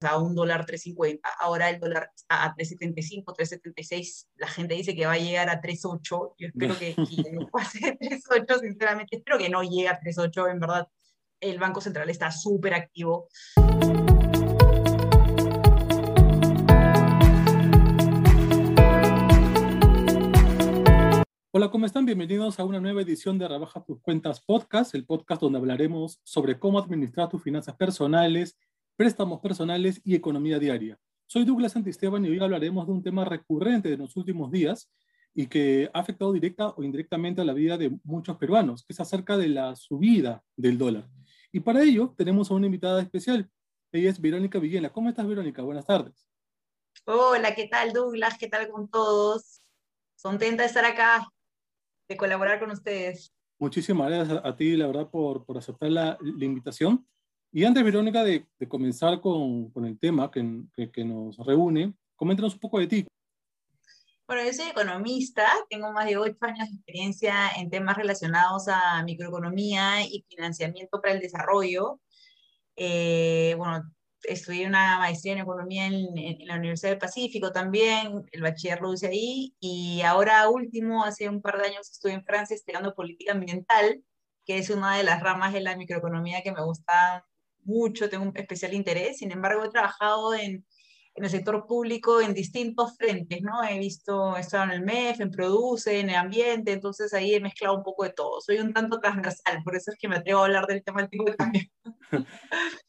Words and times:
a 0.00 0.16
un 0.18 0.34
dólar 0.34 0.64
3.50, 0.64 1.20
ahora 1.40 1.70
el 1.70 1.80
dólar 1.80 2.12
a 2.28 2.54
3.75, 2.54 3.34
3.76, 3.34 4.28
la 4.36 4.46
gente 4.46 4.74
dice 4.74 4.94
que 4.94 5.06
va 5.06 5.14
a 5.14 5.18
llegar 5.18 5.50
a 5.50 5.60
3.8, 5.60 6.34
yo 6.38 6.46
espero 6.46 6.78
que, 6.78 6.94
no 7.32 7.48
pase 7.48 7.98
3.8, 7.98 8.60
sinceramente, 8.60 9.16
espero 9.16 9.38
que 9.38 9.48
no 9.48 9.62
llegue 9.62 9.88
a 9.88 9.98
3.8, 9.98 10.52
en 10.52 10.60
verdad, 10.60 10.88
el 11.40 11.58
Banco 11.58 11.80
Central 11.80 12.08
está 12.10 12.30
súper 12.30 12.74
activo. 12.74 13.28
Hola, 21.50 21.70
¿cómo 21.72 21.86
están? 21.86 22.06
Bienvenidos 22.06 22.60
a 22.60 22.64
una 22.64 22.78
nueva 22.78 23.02
edición 23.02 23.36
de 23.36 23.48
Rebaja 23.48 23.82
tus 23.82 24.00
cuentas 24.00 24.40
podcast, 24.40 24.94
el 24.94 25.04
podcast 25.04 25.42
donde 25.42 25.58
hablaremos 25.58 26.20
sobre 26.22 26.56
cómo 26.56 26.78
administrar 26.78 27.28
tus 27.28 27.42
finanzas 27.42 27.74
personales 27.74 28.56
préstamos 28.98 29.40
personales 29.40 30.00
y 30.04 30.16
economía 30.16 30.58
diaria. 30.58 30.98
Soy 31.28 31.44
Douglas 31.44 31.70
Santisteban 31.70 32.24
y 32.24 32.30
hoy 32.30 32.40
hablaremos 32.40 32.84
de 32.84 32.92
un 32.92 33.00
tema 33.00 33.24
recurrente 33.24 33.88
de 33.88 33.96
los 33.96 34.16
últimos 34.16 34.50
días 34.50 34.90
y 35.32 35.46
que 35.46 35.88
ha 35.94 36.00
afectado 36.00 36.32
directa 36.32 36.70
o 36.70 36.82
indirectamente 36.82 37.40
a 37.40 37.44
la 37.44 37.52
vida 37.52 37.78
de 37.78 37.96
muchos 38.02 38.36
peruanos, 38.38 38.84
que 38.84 38.92
es 38.92 38.98
acerca 38.98 39.36
de 39.36 39.46
la 39.50 39.76
subida 39.76 40.42
del 40.56 40.78
dólar. 40.78 41.08
Y 41.52 41.60
para 41.60 41.84
ello 41.84 42.12
tenemos 42.18 42.50
a 42.50 42.54
una 42.54 42.66
invitada 42.66 43.00
especial. 43.00 43.48
Ella 43.92 44.10
es 44.10 44.20
Verónica 44.20 44.58
Villena. 44.58 44.90
¿Cómo 44.90 45.08
estás, 45.10 45.28
Verónica? 45.28 45.62
Buenas 45.62 45.86
tardes. 45.86 46.28
Hola, 47.04 47.54
¿qué 47.54 47.68
tal, 47.68 47.92
Douglas? 47.92 48.36
¿Qué 48.36 48.48
tal 48.48 48.68
con 48.68 48.88
todos? 48.88 49.62
Contenta 50.20 50.64
de 50.64 50.66
estar 50.66 50.84
acá, 50.84 51.24
de 52.08 52.16
colaborar 52.16 52.58
con 52.58 52.72
ustedes. 52.72 53.32
Muchísimas 53.60 54.10
gracias 54.10 54.40
a, 54.42 54.56
ti, 54.56 54.76
la 54.76 54.88
verdad, 54.88 55.08
por, 55.08 55.44
por 55.44 55.56
aceptar 55.56 55.88
la, 55.88 56.18
la 56.20 56.44
invitación. 56.44 57.06
Y 57.50 57.64
antes, 57.64 57.82
Verónica, 57.82 58.22
de, 58.24 58.46
comenzar 58.68 59.20
con, 59.20 59.72
el 59.84 59.98
tema 59.98 60.30
que, 60.30 60.90
que, 60.92 61.04
nos 61.04 61.36
reúne, 61.38 61.94
coméntanos 62.14 62.54
un 62.54 62.60
poco 62.60 62.78
de 62.78 62.86
ti. 62.86 63.06
Bueno, 64.26 64.44
yo 64.44 64.52
soy 64.52 64.68
economista, 64.68 65.46
tengo 65.70 65.90
más 65.90 66.06
de 66.06 66.18
ocho 66.18 66.36
años 66.42 66.68
de 66.68 66.74
experiencia 66.74 67.48
en 67.56 67.70
temas 67.70 67.96
relacionados 67.96 68.68
a 68.68 69.02
microeconomía 69.02 70.02
y 70.02 70.26
financiamiento 70.28 71.00
para 71.00 71.14
el 71.14 71.20
desarrollo. 71.20 71.98
Eh, 72.76 73.54
bueno, 73.56 73.90
estudié 74.24 74.66
una 74.66 74.98
maestría 74.98 75.32
en 75.32 75.38
economía 75.38 75.86
en, 75.86 76.46
la 76.46 76.56
Universidad 76.56 76.90
del 76.90 76.98
Pacífico 76.98 77.52
también, 77.52 78.26
el 78.30 78.42
bachiller 78.42 78.82
lo 78.82 78.92
hice 78.92 79.06
ahí, 79.08 79.54
y 79.58 80.02
ahora 80.02 80.50
último, 80.50 81.04
hace 81.04 81.30
un 81.30 81.40
par 81.40 81.58
de 81.58 81.68
años 81.68 81.90
estuve 81.90 82.12
en 82.12 82.24
Francia 82.24 82.54
estudiando 82.54 82.94
política 82.94 83.32
ambiental, 83.32 84.04
que 84.44 84.58
es 84.58 84.68
una 84.68 84.96
de 84.98 85.04
las 85.04 85.22
ramas 85.22 85.54
de 85.54 85.62
la 85.62 85.76
microeconomía 85.76 86.42
que 86.42 86.52
me 86.52 86.62
gusta 86.62 87.26
mucho, 87.68 88.08
tengo 88.08 88.24
un 88.24 88.36
especial 88.36 88.74
interés, 88.74 89.18
sin 89.18 89.30
embargo 89.30 89.64
he 89.64 89.70
trabajado 89.70 90.34
en, 90.34 90.64
en 91.18 91.24
el 91.24 91.30
sector 91.30 91.66
público 91.66 92.20
en 92.20 92.32
distintos 92.32 92.96
frentes, 92.96 93.42
¿no? 93.42 93.62
He 93.64 93.78
visto, 93.78 94.36
he 94.36 94.40
estado 94.40 94.64
en 94.64 94.70
el 94.70 94.82
MEF, 94.82 95.20
en 95.20 95.30
Produce, 95.30 96.00
en 96.00 96.10
el 96.10 96.16
ambiente, 96.16 96.72
entonces 96.72 97.12
ahí 97.12 97.34
he 97.34 97.40
mezclado 97.40 97.76
un 97.76 97.82
poco 97.82 98.04
de 98.04 98.10
todo. 98.10 98.40
Soy 98.40 98.58
un 98.58 98.72
tanto 98.72 99.00
transversal, 99.00 99.62
por 99.64 99.74
eso 99.76 99.90
es 99.90 99.98
que 99.98 100.08
me 100.08 100.16
atrevo 100.16 100.40
a 100.40 100.44
hablar 100.44 100.66
del 100.66 100.82
tema 100.82 101.00
del 101.00 101.10
tipo 101.10 101.24
de 101.24 101.36
cambio. 101.36 101.62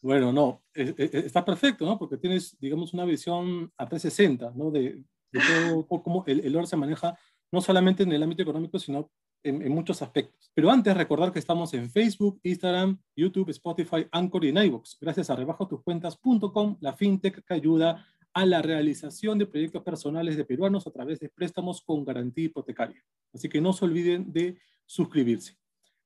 bueno, 0.02 0.32
no, 0.32 0.64
está 0.74 1.44
perfecto, 1.44 1.86
¿no? 1.86 1.98
Porque 1.98 2.18
tienes, 2.18 2.56
digamos, 2.60 2.94
una 2.94 3.06
visión 3.06 3.72
a 3.78 3.88
360, 3.88 4.54
¿no? 4.56 4.72
De, 4.72 5.04
de 5.32 5.40
todo, 5.40 5.88
cómo 5.88 6.24
el, 6.28 6.42
el 6.42 6.56
oro 6.56 6.66
se 6.66 6.78
maneja 6.78 7.18
no 7.52 7.62
solamente 7.62 8.04
en 8.04 8.12
el 8.12 8.22
ámbito 8.22 8.44
económico, 8.44 8.78
sino 8.78 9.10
en, 9.44 9.72
muchos 9.72 10.02
aspectos. 10.02 10.52
Pero 10.54 10.70
antes, 10.70 10.96
recordar 10.96 11.32
que 11.32 11.40
estamos 11.40 11.74
en 11.74 11.90
Facebook, 11.90 12.40
Instagram, 12.44 13.00
YouTube, 13.16 13.50
Spotify, 13.50 14.08
Anchor 14.12 14.46
y 14.46 14.50
en 14.50 14.58
iVoox. 14.58 14.98
Gracias 15.00 15.30
a 15.30 15.36
rebajotuscuentas.com, 15.36 16.78
la 16.82 16.94
fintech 16.94 17.44
que 17.46 17.54
ayuda 17.54 18.06
a 18.34 18.46
la 18.46 18.62
realización 18.62 19.38
de 19.38 19.48
proyectos 19.48 19.84
personales 19.84 20.38
de 20.38 20.46
peruanos 20.46 20.86
a 20.86 20.92
través 20.92 21.20
de 21.20 21.30
préstamos 21.30 21.82
con 21.82 22.06
garantía 22.06 22.46
hipotecaria. 22.46 23.04
Así 23.34 23.50
que 23.50 23.62
no 23.62 23.74
se 23.74 23.86
olviden 23.86 24.32
de 24.32 24.58
suscribirse. 24.86 25.58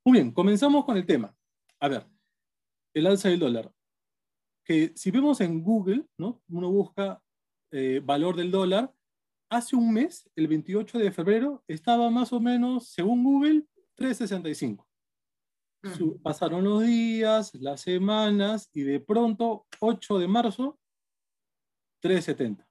Muy 0.05 0.19
bien, 0.19 0.31
comenzamos 0.31 0.85
con 0.85 0.97
el 0.97 1.05
tema. 1.05 1.35
A 1.79 1.87
ver, 1.87 2.05
el 2.93 3.07
alza 3.07 3.29
del 3.29 3.39
dólar. 3.39 3.71
Que 4.63 4.93
si 4.95 5.11
vemos 5.11 5.41
en 5.41 5.61
Google, 5.61 6.05
¿no? 6.17 6.41
uno 6.49 6.71
busca 6.71 7.21
eh, 7.71 8.01
valor 8.03 8.35
del 8.35 8.51
dólar, 8.51 8.93
hace 9.53 9.75
un 9.75 9.93
mes, 9.93 10.29
el 10.35 10.47
28 10.47 10.97
de 10.97 11.11
febrero, 11.11 11.63
estaba 11.67 12.09
más 12.09 12.33
o 12.33 12.39
menos, 12.39 12.89
según 12.89 13.23
Google, 13.23 13.63
365. 13.95 14.87
Pasaron 16.23 16.63
los 16.63 16.83
días, 16.83 17.53
las 17.55 17.81
semanas 17.81 18.69
y 18.73 18.81
de 18.81 18.99
pronto, 18.99 19.67
8 19.79 20.17
de 20.17 20.27
marzo, 20.27 20.79
370. 21.99 22.67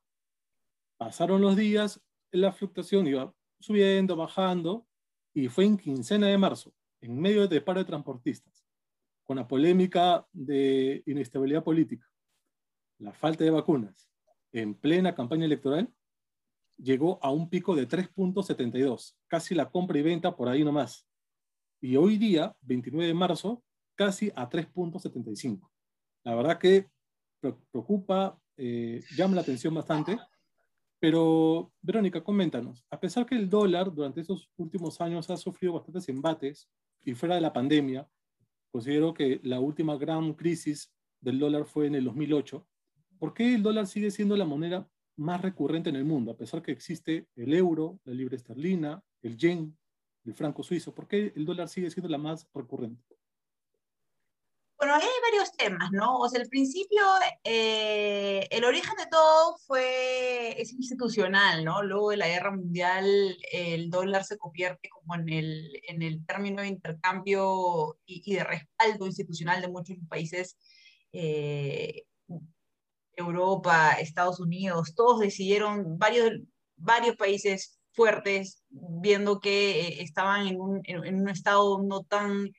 Pasaron 0.96 1.40
los 1.40 1.56
días, 1.56 2.00
la 2.32 2.52
fluctuación 2.52 3.06
iba 3.06 3.32
subiendo, 3.60 4.16
bajando 4.16 4.86
y 5.34 5.48
fue 5.48 5.66
en 5.66 5.76
quincena 5.76 6.26
de 6.26 6.38
marzo, 6.38 6.74
en 7.00 7.20
medio 7.20 7.46
de 7.46 7.60
paro 7.60 7.80
de 7.80 7.86
transportistas, 7.86 8.64
con 9.24 9.36
la 9.36 9.46
polémica 9.46 10.26
de 10.32 11.02
inestabilidad 11.06 11.62
política, 11.62 12.10
la 12.98 13.12
falta 13.12 13.44
de 13.44 13.50
vacunas, 13.50 14.08
en 14.52 14.74
plena 14.74 15.14
campaña 15.14 15.44
electoral, 15.44 15.92
llegó 16.76 17.18
a 17.22 17.30
un 17.30 17.48
pico 17.48 17.74
de 17.74 17.88
3.72, 17.88 19.14
casi 19.26 19.54
la 19.54 19.70
compra 19.70 19.98
y 19.98 20.02
venta 20.02 20.34
por 20.36 20.48
ahí 20.48 20.64
nomás. 20.64 21.06
Y 21.80 21.96
hoy 21.96 22.16
día, 22.16 22.54
29 22.62 23.06
de 23.08 23.14
marzo, 23.14 23.62
casi 23.94 24.30
a 24.34 24.48
3.75. 24.48 25.68
La 26.24 26.34
verdad 26.34 26.58
que 26.58 26.88
preocupa, 27.70 28.38
eh, 28.56 29.02
llama 29.16 29.34
la 29.36 29.40
atención 29.40 29.74
bastante. 29.74 30.18
Pero, 31.00 31.72
Verónica, 31.80 32.22
coméntanos, 32.22 32.84
a 32.88 33.00
pesar 33.00 33.26
que 33.26 33.34
el 33.34 33.50
dólar 33.50 33.92
durante 33.92 34.20
estos 34.20 34.48
últimos 34.56 35.00
años 35.00 35.28
ha 35.30 35.36
sufrido 35.36 35.72
bastantes 35.74 36.08
embates 36.08 36.68
y 37.00 37.14
fuera 37.14 37.34
de 37.34 37.40
la 37.40 37.52
pandemia, 37.52 38.08
considero 38.70 39.12
que 39.12 39.40
la 39.42 39.58
última 39.58 39.96
gran 39.96 40.32
crisis 40.34 40.92
del 41.20 41.40
dólar 41.40 41.64
fue 41.64 41.88
en 41.88 41.96
el 41.96 42.04
2008, 42.04 42.64
¿por 43.18 43.34
qué 43.34 43.52
el 43.54 43.64
dólar 43.64 43.88
sigue 43.88 44.12
siendo 44.12 44.36
la 44.36 44.44
moneda 44.44 44.88
más 45.16 45.40
recurrente 45.40 45.90
en 45.90 45.96
el 45.96 46.04
mundo, 46.04 46.32
a 46.32 46.36
pesar 46.36 46.62
que 46.62 46.72
existe 46.72 47.28
el 47.36 47.52
euro, 47.54 48.00
la 48.04 48.14
libra 48.14 48.36
esterlina, 48.36 49.02
el 49.22 49.36
yen, 49.36 49.76
el 50.24 50.34
franco 50.34 50.62
suizo. 50.62 50.94
¿Por 50.94 51.08
qué 51.08 51.32
el 51.34 51.44
dólar 51.44 51.68
sigue 51.68 51.90
siendo 51.90 52.08
la 52.08 52.18
más 52.18 52.48
recurrente? 52.54 53.16
Bueno, 54.82 54.96
hay 54.96 55.02
varios 55.30 55.52
temas, 55.56 55.92
¿no? 55.92 56.18
O 56.18 56.28
sea, 56.28 56.40
al 56.40 56.48
principio, 56.48 57.02
eh, 57.44 58.48
el 58.50 58.64
origen 58.64 58.96
de 58.96 59.06
todo 59.06 59.56
fue, 59.58 60.60
es 60.60 60.72
institucional, 60.72 61.64
¿no? 61.64 61.84
Luego 61.84 62.10
de 62.10 62.16
la 62.16 62.26
guerra 62.26 62.50
mundial, 62.50 63.06
el 63.52 63.90
dólar 63.90 64.24
se 64.24 64.38
convierte 64.38 64.88
como 64.88 65.14
en 65.14 65.28
el, 65.28 65.80
en 65.86 66.02
el 66.02 66.26
término 66.26 66.62
de 66.62 66.68
intercambio 66.68 67.96
y, 68.06 68.34
de 68.34 68.42
respaldo 68.42 69.06
institucional 69.06 69.60
de 69.60 69.68
muchos 69.68 69.96
países 70.08 70.56
eh, 71.12 72.02
Europa, 73.16 73.92
Estados 73.92 74.40
Unidos, 74.40 74.94
todos 74.94 75.20
decidieron, 75.20 75.98
varios, 75.98 76.30
varios 76.76 77.16
países 77.16 77.78
fuertes, 77.92 78.62
viendo 78.70 79.40
que 79.40 79.80
eh, 79.80 80.02
estaban 80.02 80.46
en 80.46 80.60
un, 80.60 80.80
en, 80.84 81.20
un, 81.20 81.28
estado 81.28 81.82
no 81.82 82.02
tan 82.04 82.50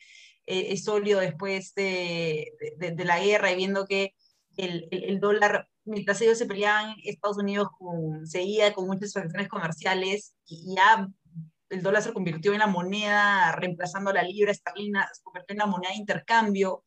eh, 0.46 0.78
sólido 0.78 1.20
después 1.20 1.74
de, 1.74 2.52
de, 2.78 3.06
la 3.06 3.20
guerra 3.20 3.52
y 3.52 3.56
viendo 3.56 3.86
que 3.86 4.14
el, 4.58 4.88
el, 4.92 5.20
dólar, 5.20 5.68
mientras 5.86 6.22
ellos 6.22 6.38
se 6.38 6.46
peleaban, 6.46 6.96
Estados 7.04 7.38
Unidos 7.38 7.70
seguía 8.26 8.74
con 8.74 8.88
muchas 8.88 9.12
transacciones 9.12 9.50
comerciales 9.50 10.36
y 10.46 10.76
ya 10.76 11.08
el 11.70 11.82
dólar 11.82 12.04
se 12.04 12.14
convirtió 12.14 12.54
en 12.54 12.60
la 12.60 12.68
moneda, 12.68 13.52
reemplazando 13.54 14.14
la 14.14 14.24
libra 14.24 14.52
esterlina, 14.52 15.10
se 15.12 15.24
convirtió 15.24 15.54
en 15.54 15.60
la 15.60 15.66
moneda 15.66 15.92
de 15.92 15.98
intercambio. 15.98 16.84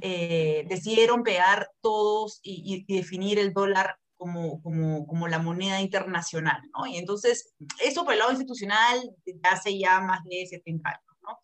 Eh, 0.00 0.64
decidieron 0.68 1.22
pegar 1.22 1.70
todos 1.80 2.40
y, 2.42 2.84
definir 2.92 3.38
el 3.38 3.52
dólar 3.52 3.96
como, 4.16 4.62
como, 4.62 5.06
como, 5.06 5.28
la 5.28 5.38
moneda 5.38 5.80
internacional, 5.80 6.60
¿no? 6.76 6.86
Y 6.86 6.96
entonces, 6.96 7.54
eso 7.84 8.04
por 8.04 8.14
el 8.14 8.18
lado 8.20 8.32
institucional 8.32 8.98
hace 9.44 9.78
ya 9.78 10.00
más 10.00 10.24
de 10.24 10.46
70 10.46 10.88
años, 10.88 11.16
¿no? 11.22 11.38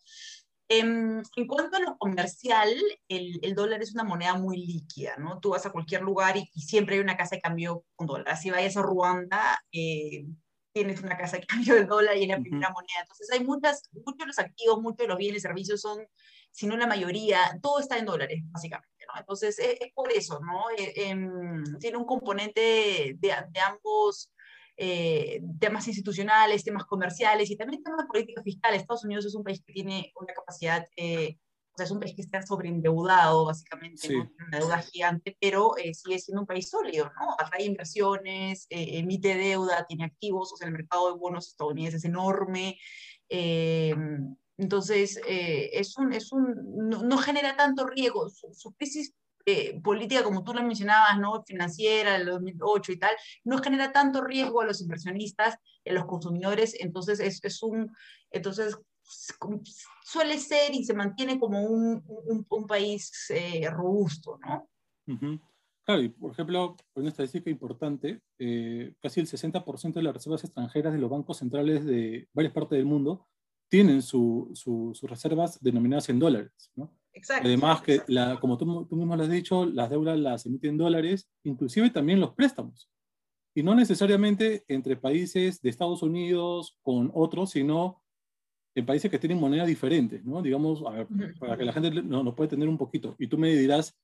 En, 0.67 1.21
en, 1.35 1.47
cuanto 1.47 1.77
a 1.77 1.79
lo 1.79 1.97
comercial, 1.97 2.69
el, 3.07 3.39
el, 3.43 3.53
dólar 3.53 3.83
es 3.83 3.93
una 3.93 4.03
moneda 4.03 4.33
muy 4.33 4.57
líquida, 4.57 5.15
¿no? 5.17 5.39
Tú 5.39 5.51
vas 5.51 5.65
a 5.65 5.71
cualquier 5.71 6.01
lugar 6.01 6.37
y, 6.37 6.47
siempre 6.59 6.95
hay 6.95 7.01
una 7.01 7.17
casa 7.17 7.35
de 7.35 7.41
cambio 7.41 7.85
con 7.95 8.07
dólar. 8.07 8.35
Si 8.35 8.49
vayas 8.49 8.75
a 8.75 8.81
Ruanda, 8.81 9.59
eh, 9.71 10.25
tienes 10.75 11.01
una 11.01 11.17
casa 11.17 11.37
de 11.37 11.45
cambio 11.47 11.75
de 11.75 11.85
dólar 11.85 12.17
y 12.17 12.23
es 12.23 12.27
la 12.29 12.39
primera 12.39 12.69
moneda. 12.69 12.99
Entonces 13.01 13.29
hay 13.31 13.43
muchas, 13.43 13.89
muchos 13.93 14.17
de 14.17 14.25
los 14.27 14.39
activos, 14.39 14.81
muchos 14.81 14.97
de 14.97 15.07
los 15.07 15.17
bienes 15.17 15.39
y 15.39 15.41
servicios 15.41 15.81
son 15.81 16.05
sino 16.51 16.77
la 16.77 16.87
mayoría, 16.87 17.59
todo 17.61 17.81
está 17.81 17.97
en 17.97 18.05
dólares, 18.05 18.41
básicamente, 18.45 19.05
¿no? 19.13 19.19
Entonces, 19.19 19.59
es, 19.59 19.91
por 19.93 20.09
eso, 20.09 20.39
¿no? 20.39 20.63
Eh, 20.77 20.93
em, 21.09 21.63
tiene 21.79 21.97
un 21.97 22.05
componente 22.05 22.61
de, 22.61 23.35
de 23.51 23.59
ambos 23.59 24.31
eh, 24.77 25.41
temas 25.59 25.85
institucionales, 25.89 26.63
temas 26.63 26.85
comerciales 26.85 27.51
y 27.51 27.57
también 27.57 27.83
temas 27.83 27.99
de 27.99 28.07
política 28.07 28.41
fiscal. 28.41 28.73
Estados 28.73 29.03
Unidos 29.03 29.25
es 29.25 29.35
un 29.35 29.43
país 29.43 29.61
que 29.65 29.73
tiene 29.73 30.13
una 30.15 30.33
capacidad 30.33 30.87
eh, 30.95 31.37
o 31.75 31.77
sea, 31.77 31.85
es 31.85 31.91
un 31.91 31.99
país 31.99 32.15
que 32.15 32.21
está 32.21 32.41
sobreendeudado, 32.41 33.45
básicamente, 33.45 34.07
¿no? 34.07 34.29
Tiene 34.29 34.47
una 34.47 34.59
deuda 34.59 34.81
gigante, 34.81 35.37
pero 35.41 35.75
eh, 35.75 35.93
sigue 35.93 36.19
siendo 36.19 36.41
un 36.41 36.47
país 36.47 36.69
sólido, 36.69 37.11
¿no? 37.19 37.35
Atrae 37.37 37.65
inversiones, 37.65 38.65
eh, 38.69 38.99
emite 38.99 39.35
deuda, 39.35 39.85
tiene 39.85 40.05
activos, 40.05 40.53
o 40.53 40.55
sea, 40.55 40.67
el 40.67 40.73
mercado 40.73 41.11
de 41.11 41.19
bonos 41.19 41.49
estadounidenses 41.49 41.99
es 41.99 42.05
enorme. 42.05 42.79
Em, 43.27 44.37
entonces, 44.57 45.19
eh, 45.27 45.71
es 45.73 45.97
un, 45.97 46.13
es 46.13 46.31
un, 46.31 46.55
no, 46.87 47.17
genera 47.17 47.57
tanto 47.57 47.85
riesgo. 47.85 48.29
Su, 48.29 48.73
crisis 48.75 49.13
política, 49.83 50.23
como 50.23 50.43
tú 50.43 50.53
lo 50.53 50.63
mencionabas, 50.63 51.19
¿no? 51.19 51.43
financiera, 51.43 52.13
del 52.13 52.25
2008 52.27 52.93
y 52.93 52.99
tal, 52.99 53.11
no 53.43 53.59
genera 53.59 53.91
tanto 53.91 54.23
riesgo 54.23 54.61
a 54.61 54.65
los 54.65 54.81
inversionistas, 54.81 55.55
a 55.85 55.91
los 55.93 56.05
consumidores, 56.05 56.73
entonces 56.79 57.19
es, 57.19 57.43
es 57.43 57.61
un, 57.61 57.91
entonces 58.31 58.75
suele 60.03 60.39
ser 60.39 60.73
y 60.73 60.83
se 60.83 60.93
mantiene 60.93 61.39
como 61.39 61.61
un, 61.61 62.03
un, 62.49 62.67
país 62.67 63.11
eh, 63.29 63.69
robusto, 63.69 64.39
¿no? 64.39 64.69
Claro, 65.85 66.01
y 66.01 66.09
por 66.09 66.31
ejemplo, 66.31 66.75
una 66.95 67.09
estadística 67.09 67.49
importante, 67.49 68.21
eh, 68.39 68.95
casi 68.99 69.19
el 69.19 69.27
60% 69.27 69.93
de 69.93 70.01
las 70.01 70.15
reservas 70.15 70.43
extranjeras 70.43 70.93
de 70.93 70.99
los 70.99 71.11
bancos 71.11 71.37
centrales 71.37 71.85
de 71.85 72.27
varias 72.33 72.53
partes 72.53 72.77
del 72.77 72.87
mundo 72.87 73.27
tienen 73.69 74.01
sus 74.01 75.01
reservas 75.03 75.59
denominadas 75.61 76.09
en 76.09 76.19
dólares, 76.19 76.71
¿no? 76.75 76.91
Exacto. 77.13 77.47
Además, 77.47 77.81
que 77.81 78.01
la, 78.07 78.39
como 78.39 78.57
tú, 78.57 78.85
tú, 78.85 78.95
mismo 78.95 79.15
lo 79.15 79.23
has 79.23 79.29
dicho, 79.29 79.65
las 79.65 79.89
deudas 79.89 80.19
las 80.19 80.45
emiten 80.45 80.71
en 80.71 80.77
dólares, 80.77 81.29
inclusive 81.43 81.89
también 81.89 82.19
los 82.19 82.33
préstamos. 82.33 82.89
Y 83.55 83.63
no 83.63 83.73
necesariamente 83.73 84.65
entre 84.67 84.97
países 84.97 85.61
de 85.61 85.69
Estados 85.69 86.03
Unidos 86.03 86.77
con 86.81 87.11
otros, 87.13 87.51
sino 87.51 88.03
en 88.75 88.85
países 88.85 89.09
que 89.09 89.17
tienen 89.17 89.39
monedas 89.39 89.67
diferentes, 89.67 90.23
¿no? 90.25 90.41
Digamos, 90.41 90.83
a 90.85 90.89
ver, 90.91 91.07
para 91.39 91.57
que 91.57 91.63
la 91.63 91.71
gente 91.71 91.89
nos 91.91 92.23
no 92.23 92.35
pueda 92.35 92.47
entender 92.47 92.67
un 92.67 92.77
poquito. 92.77 93.15
Y 93.17 93.27
tú 93.27 93.37
me 93.37 93.55
dirás 93.55 93.97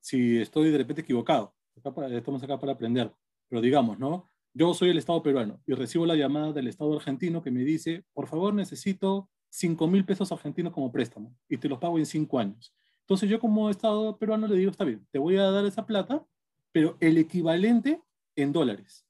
si 0.00 0.38
estoy 0.38 0.70
de 0.70 0.78
repente 0.78 1.02
equivocado. 1.02 1.54
estamos 1.76 2.42
acá 2.42 2.58
para 2.58 2.72
aprender. 2.72 3.12
Pero 3.48 3.60
digamos, 3.60 3.98
¿no? 3.98 4.30
Yo 4.54 4.72
soy 4.72 4.90
el 4.90 4.98
Estado 4.98 5.22
peruano 5.22 5.60
y 5.66 5.74
recibo 5.74 6.06
la 6.06 6.14
llamada 6.14 6.52
del 6.52 6.68
Estado 6.68 6.96
argentino 6.96 7.42
que 7.42 7.50
me 7.50 7.64
dice, 7.64 8.04
por 8.14 8.26
favor, 8.26 8.54
necesito 8.54 9.28
5 9.50 9.86
mil 9.88 10.04
pesos 10.04 10.32
argentinos 10.32 10.72
como 10.72 10.90
préstamo 10.90 11.36
y 11.48 11.58
te 11.58 11.68
los 11.68 11.78
pago 11.78 11.98
en 11.98 12.06
5 12.06 12.38
años. 12.38 12.74
Entonces 13.00 13.28
yo 13.28 13.38
como 13.38 13.68
Estado 13.68 14.16
peruano 14.16 14.46
le 14.46 14.56
digo, 14.56 14.70
está 14.70 14.84
bien, 14.84 15.06
te 15.10 15.18
voy 15.18 15.36
a 15.36 15.50
dar 15.50 15.66
esa 15.66 15.84
plata, 15.84 16.24
pero 16.72 16.96
el 17.00 17.18
equivalente 17.18 18.00
en 18.36 18.52
dólares, 18.52 19.06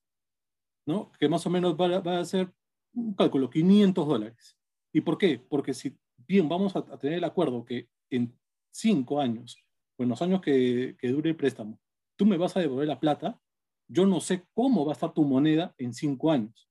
¿no? 0.87 1.12
Que 1.20 1.28
más 1.28 1.46
o 1.46 1.50
menos 1.50 1.76
va, 1.76 2.00
va 2.00 2.19
a 2.19 2.25
ser 2.25 2.52
un 2.93 3.14
cálculo, 3.14 3.49
500 3.49 4.08
dólares. 4.08 4.58
¿Y 4.94 5.00
por 5.00 5.19
qué? 5.19 5.41
Porque 5.49 5.75
si 5.75 5.99
bien 6.17 6.49
vamos 6.49 6.75
a, 6.76 6.82
tener 6.99 7.19
el 7.19 7.25
acuerdo 7.25 7.64
que 7.64 7.88
en 8.11 8.32
cinco 8.70 9.20
años, 9.20 9.58
o 9.96 10.05
en 10.05 10.08
los 10.08 10.23
años 10.23 10.41
que, 10.41 10.96
dure 11.02 11.31
el 11.31 11.37
préstamo, 11.37 11.81
tú 12.17 12.25
me 12.25 12.37
vas 12.37 12.56
a 12.56 12.61
devolver 12.61 12.87
la 12.87 13.00
plata, 13.00 13.41
yo 13.88 14.06
no 14.06 14.20
sé 14.20 14.44
cómo 14.55 14.87
va 14.87 14.93
a 14.93 14.94
estar 14.94 15.12
tu 15.12 15.25
moneda 15.25 15.75
en 15.79 15.93
cinco 15.93 16.31
años, 16.31 16.70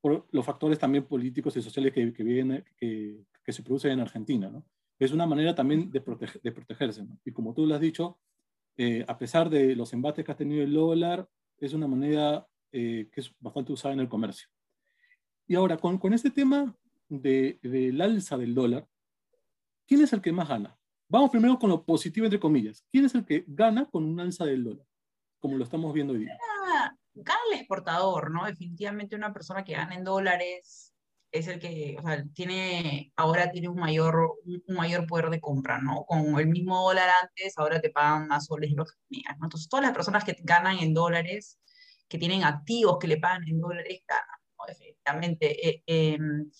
por 0.00 0.28
los 0.30 0.46
factores 0.46 0.78
también 0.78 1.04
políticos 1.04 1.56
y 1.56 1.62
sociales 1.62 1.92
que, 1.92 2.12
que, 2.12 3.24
que, 3.44 3.52
se 3.52 3.62
producen 3.64 3.90
en 3.90 4.00
Argentina. 4.00 4.48
¿no? 4.48 4.64
Es 4.96 5.10
una 5.10 5.26
manera 5.26 5.52
también 5.52 5.90
de, 5.90 6.00
de 6.40 6.52
protegerse. 6.52 7.02
¿no? 7.02 7.18
Y 7.24 7.32
como 7.32 7.54
tú 7.54 7.66
lo 7.66 7.74
has 7.74 7.80
dicho, 7.80 8.20
eh, 8.76 9.04
a 9.08 9.18
pesar 9.18 9.50
de 9.50 9.74
los 9.74 9.92
embates 9.92 10.24
que 10.24 10.30
ha 10.30 10.36
tenido 10.36 10.62
el 10.62 10.72
dólar, 10.72 11.28
es 11.58 11.72
una 11.72 11.88
moneda 11.88 12.46
eh, 12.70 13.08
que 13.10 13.20
es 13.20 13.34
bastante 13.40 13.72
usada 13.72 13.94
en 13.94 14.00
el 14.00 14.08
comercio. 14.08 14.48
Y 15.48 15.56
ahora, 15.56 15.76
con, 15.76 15.98
con 15.98 16.12
este 16.12 16.30
tema 16.30 16.76
del 17.08 17.58
de, 17.62 18.02
alza 18.02 18.36
del 18.36 18.54
dólar, 18.54 18.86
¿quién 19.86 20.02
es 20.02 20.12
el 20.12 20.20
que 20.20 20.32
más 20.32 20.48
gana? 20.48 20.78
Vamos 21.08 21.30
primero 21.30 21.58
con 21.58 21.70
lo 21.70 21.84
positivo, 21.84 22.26
entre 22.26 22.40
comillas. 22.40 22.84
¿Quién 22.92 23.06
es 23.06 23.14
el 23.14 23.24
que 23.24 23.44
gana 23.46 23.86
con 23.86 24.04
un 24.04 24.20
alza 24.20 24.44
del 24.44 24.62
dólar? 24.62 24.86
Como 25.40 25.56
lo 25.56 25.64
estamos 25.64 25.92
viendo 25.94 26.12
hoy 26.12 26.20
día. 26.20 26.36
Gana, 27.14 27.40
el 27.50 27.58
exportador, 27.58 28.30
¿no? 28.30 28.44
Definitivamente 28.44 29.16
una 29.16 29.32
persona 29.32 29.64
que 29.64 29.72
gana 29.72 29.94
en 29.94 30.04
dólares 30.04 30.92
es 31.30 31.46
el 31.48 31.58
que, 31.58 31.96
o 31.98 32.02
sea, 32.02 32.24
tiene, 32.34 33.12
ahora 33.16 33.50
tiene 33.50 33.68
un 33.68 33.78
mayor, 33.78 34.38
un 34.44 34.74
mayor 34.74 35.06
poder 35.06 35.30
de 35.30 35.40
compra, 35.40 35.78
¿no? 35.78 36.04
Con 36.06 36.38
el 36.38 36.46
mismo 36.46 36.82
dólar 36.82 37.08
antes, 37.22 37.56
ahora 37.58 37.80
te 37.80 37.90
pagan 37.90 38.28
más 38.28 38.46
soles 38.46 38.72
los 38.72 38.92
que 38.92 39.22
¿no? 39.38 39.46
Entonces, 39.46 39.68
todas 39.68 39.84
las 39.84 39.94
personas 39.94 40.24
que 40.24 40.36
ganan 40.42 40.78
en 40.78 40.94
dólares, 40.94 41.58
que 42.08 42.18
tienen 42.18 42.44
activos 42.44 42.98
que 42.98 43.08
le 43.08 43.18
pagan 43.18 43.46
en 43.46 43.60
dólares, 43.60 44.02
ganan, 44.06 44.40
¿no? 44.58 44.64
Definitivamente. 44.66 45.68
Eh, 45.68 45.82
em, 45.86 46.50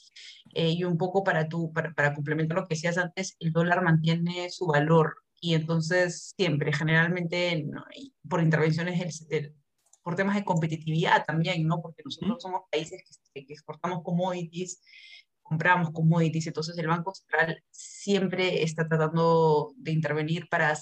eh, 0.55 0.71
y 0.71 0.85
un 0.85 0.97
poco 0.97 1.25
para, 1.25 1.49
tu, 1.49 1.73
para, 1.73 1.93
para, 1.95 2.15
complementar 2.15 2.59
lo 2.59 2.67
que 2.67 2.75
decías 2.75 2.99
antes, 2.99 3.37
el 3.41 3.53
dólar 3.53 3.83
mantiene 3.83 4.51
su 4.51 4.67
valor 4.67 5.17
y 5.41 5.55
entonces 5.55 6.35
siempre, 6.37 6.73
generalmente, 6.73 7.67
por 8.29 8.43
intervenciones, 8.43 9.29
del, 9.29 9.55
por 10.03 10.17
temas 10.17 10.37
de 10.37 10.45
competitividad 10.45 11.25
también, 11.25 11.67
¿no? 11.67 11.81
Porque 11.81 12.03
nosotros 12.05 12.43
somos 12.43 12.63
países 12.71 13.03
que, 13.33 13.47
que, 13.47 13.53
exportamos 13.53 14.03
commodities, 14.03 14.81
compramos 15.43 15.91
commodities, 15.93 16.47
entonces 16.49 16.77
el 16.79 16.89
Banco 16.89 17.15
Central 17.15 17.63
siempre 17.71 18.63
está 18.63 18.89
tratando 18.89 19.73
de 19.77 19.93
intervenir 19.93 20.49
para 20.49 20.75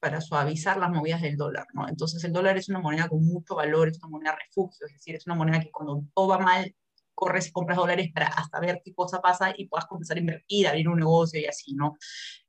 para 0.00 0.20
suavizar 0.20 0.76
las 0.78 0.90
movidas 0.90 1.22
del 1.22 1.36
dólar, 1.36 1.66
¿no? 1.74 1.88
Entonces 1.88 2.22
el 2.24 2.32
dólar 2.32 2.56
es 2.56 2.68
una 2.68 2.80
moneda 2.80 3.08
con 3.08 3.24
mucho 3.24 3.56
valor, 3.56 3.88
es 3.88 3.98
una 3.98 4.08
moneda 4.08 4.36
refugio, 4.36 4.86
es 4.86 4.92
decir, 4.92 5.14
es 5.16 5.26
una 5.26 5.34
moneda 5.34 5.60
que 5.60 5.70
cuando 5.70 6.04
todo 6.14 6.28
va 6.28 6.38
mal, 6.38 6.74
corres 7.18 7.48
y 7.48 7.50
compras 7.50 7.78
dólares 7.78 8.12
para 8.14 8.28
hasta 8.28 8.60
ver 8.60 8.80
qué 8.84 8.94
cosa 8.94 9.20
pasa 9.20 9.52
y 9.56 9.66
puedas 9.66 9.86
comenzar 9.86 10.16
a 10.16 10.20
invertir, 10.20 10.68
abrir 10.68 10.88
un 10.88 11.00
negocio 11.00 11.40
y 11.40 11.46
así, 11.46 11.74
¿no? 11.74 11.96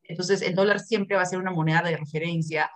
Entonces, 0.03 0.43
el 0.43 0.53
dólar 0.53 0.79
siempre 0.79 1.15
va 1.15 1.23
a 1.23 1.25
ser 1.25 1.39
una 1.39 1.49
moneda 1.49 1.81
de 1.81 1.97
referencia, 1.97 2.69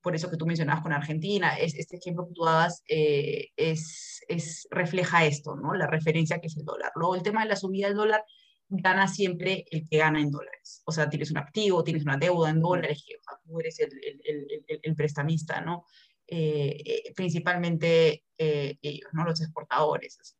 por 0.00 0.14
eso 0.14 0.30
que 0.30 0.38
tú 0.38 0.46
mencionabas 0.46 0.82
con 0.82 0.94
Argentina, 0.94 1.54
es, 1.56 1.74
este 1.74 1.98
ejemplo 1.98 2.26
que 2.26 2.32
tú 2.32 2.44
dabas 2.44 2.82
eh, 2.88 3.48
es, 3.56 4.22
es, 4.26 4.66
refleja 4.70 5.26
esto, 5.26 5.54
¿no? 5.54 5.74
La 5.74 5.86
referencia 5.86 6.38
que 6.40 6.46
es 6.46 6.56
el 6.56 6.64
dólar. 6.64 6.92
Luego, 6.94 7.14
el 7.14 7.22
tema 7.22 7.42
de 7.42 7.50
la 7.50 7.56
subida 7.56 7.88
del 7.88 7.96
dólar, 7.96 8.24
gana 8.70 9.06
siempre 9.06 9.66
el 9.70 9.86
que 9.86 9.98
gana 9.98 10.20
en 10.22 10.30
dólares. 10.30 10.82
O 10.86 10.92
sea, 10.92 11.10
tienes 11.10 11.30
un 11.30 11.36
activo, 11.36 11.84
tienes 11.84 12.04
una 12.04 12.16
deuda 12.16 12.48
en 12.48 12.62
dólares, 12.62 13.04
que, 13.06 13.16
tú 13.44 13.60
eres 13.60 13.78
el, 13.80 13.92
el, 14.02 14.46
el, 14.66 14.80
el 14.82 14.94
prestamista, 14.96 15.60
¿no? 15.60 15.84
Eh, 16.26 16.82
eh, 16.86 17.12
principalmente 17.14 18.24
ellos, 18.38 19.10
¿no? 19.12 19.24
Los 19.24 19.42
exportadores. 19.42 20.36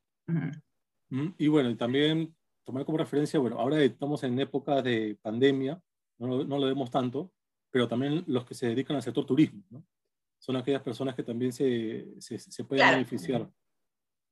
Y 1.38 1.48
bueno, 1.48 1.76
también 1.76 2.34
tomar 2.64 2.84
como 2.84 2.98
referencia, 2.98 3.38
bueno, 3.38 3.58
ahora 3.58 3.82
estamos 3.82 4.22
en 4.24 4.38
época 4.40 4.82
de 4.82 5.18
pandemia, 5.22 5.80
no, 6.18 6.44
no, 6.44 6.58
lo 6.58 6.66
vemos 6.66 6.90
tanto, 6.90 7.32
pero 7.70 7.88
también 7.88 8.24
los 8.26 8.44
que 8.44 8.54
se 8.54 8.68
dedican 8.68 8.96
al 8.96 9.02
sector 9.02 9.26
turismo, 9.26 9.62
¿no? 9.70 9.84
Son 10.38 10.56
aquellas 10.56 10.82
personas 10.82 11.14
que 11.14 11.22
también 11.22 11.52
se, 11.52 12.20
se, 12.20 12.38
se 12.38 12.64
pueden 12.64 12.90
beneficiar. 12.90 13.48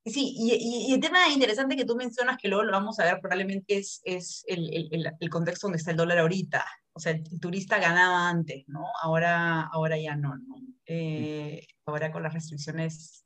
Sí, 0.05 0.35
y, 0.37 0.89
y, 0.89 0.93
el 0.93 0.99
tema 0.99 1.29
interesante 1.29 1.77
que 1.77 1.85
tú 1.85 1.95
mencionas, 1.95 2.37
que 2.37 2.49
luego 2.49 2.63
lo 2.63 2.73
vamos 2.73 2.99
a 2.99 3.05
ver 3.05 3.21
probablemente, 3.21 3.77
es, 3.77 4.01
es 4.03 4.43
el, 4.47 4.69
el, 4.73 5.11
el, 5.17 5.29
contexto 5.29 5.67
donde 5.67 5.77
está 5.77 5.91
el 5.91 5.97
dólar 5.97 6.17
ahorita. 6.19 6.65
O 6.91 6.99
sea, 6.99 7.13
el, 7.13 7.39
turista 7.39 7.79
ganaba 7.79 8.29
antes, 8.29 8.65
¿no? 8.67 8.83
Ahora, 9.01 9.61
ahora 9.71 9.97
ya 9.97 10.17
no, 10.17 10.35
¿no? 10.35 10.55
Eh, 10.85 11.65
ahora 11.85 12.11
con 12.11 12.21
las 12.21 12.33
restricciones 12.33 13.25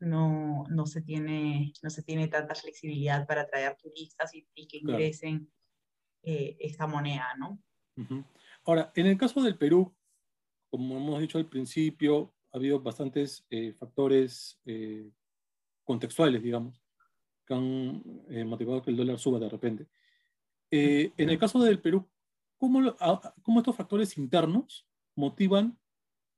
no, 0.00 0.64
no, 0.70 0.86
se 0.86 1.02
tiene, 1.02 1.72
no 1.82 1.90
se 1.90 2.02
tiene 2.02 2.28
tanta 2.28 2.54
flexibilidad 2.54 3.26
para 3.26 3.42
atraer 3.42 3.76
turistas 3.76 4.34
y, 4.34 4.46
que 4.66 4.78
ingresen 4.78 5.50
eh, 6.22 6.56
esta 6.60 6.86
moneda, 6.86 7.34
¿no? 7.38 7.62
Ahora, 8.64 8.92
en 8.94 9.06
el 9.06 9.18
caso 9.18 9.42
del 9.42 9.58
Perú, 9.58 9.94
como 10.70 10.96
hemos 10.96 11.20
dicho 11.20 11.36
al 11.36 11.48
principio, 11.48 12.32
ha 12.52 12.56
habido 12.56 12.80
bastantes 12.80 13.44
eh, 13.50 13.74
factores 13.74 14.58
eh, 14.64 15.10
contextuales, 15.84 16.42
digamos, 16.42 16.82
que 17.46 17.54
han 17.54 18.02
motivado 18.46 18.82
que 18.82 18.90
el 18.90 18.96
dólar 18.96 19.18
suba 19.18 19.38
de 19.38 19.48
repente. 19.48 19.86
en 20.70 21.30
el 21.30 21.38
caso 21.38 21.58
del 21.62 21.80
Perú, 21.80 22.08
¿cómo, 22.56 22.96
¿cómo, 23.42 23.60
estos 23.60 23.76
factores 23.76 24.16
internos 24.16 24.86
motivan 25.14 25.78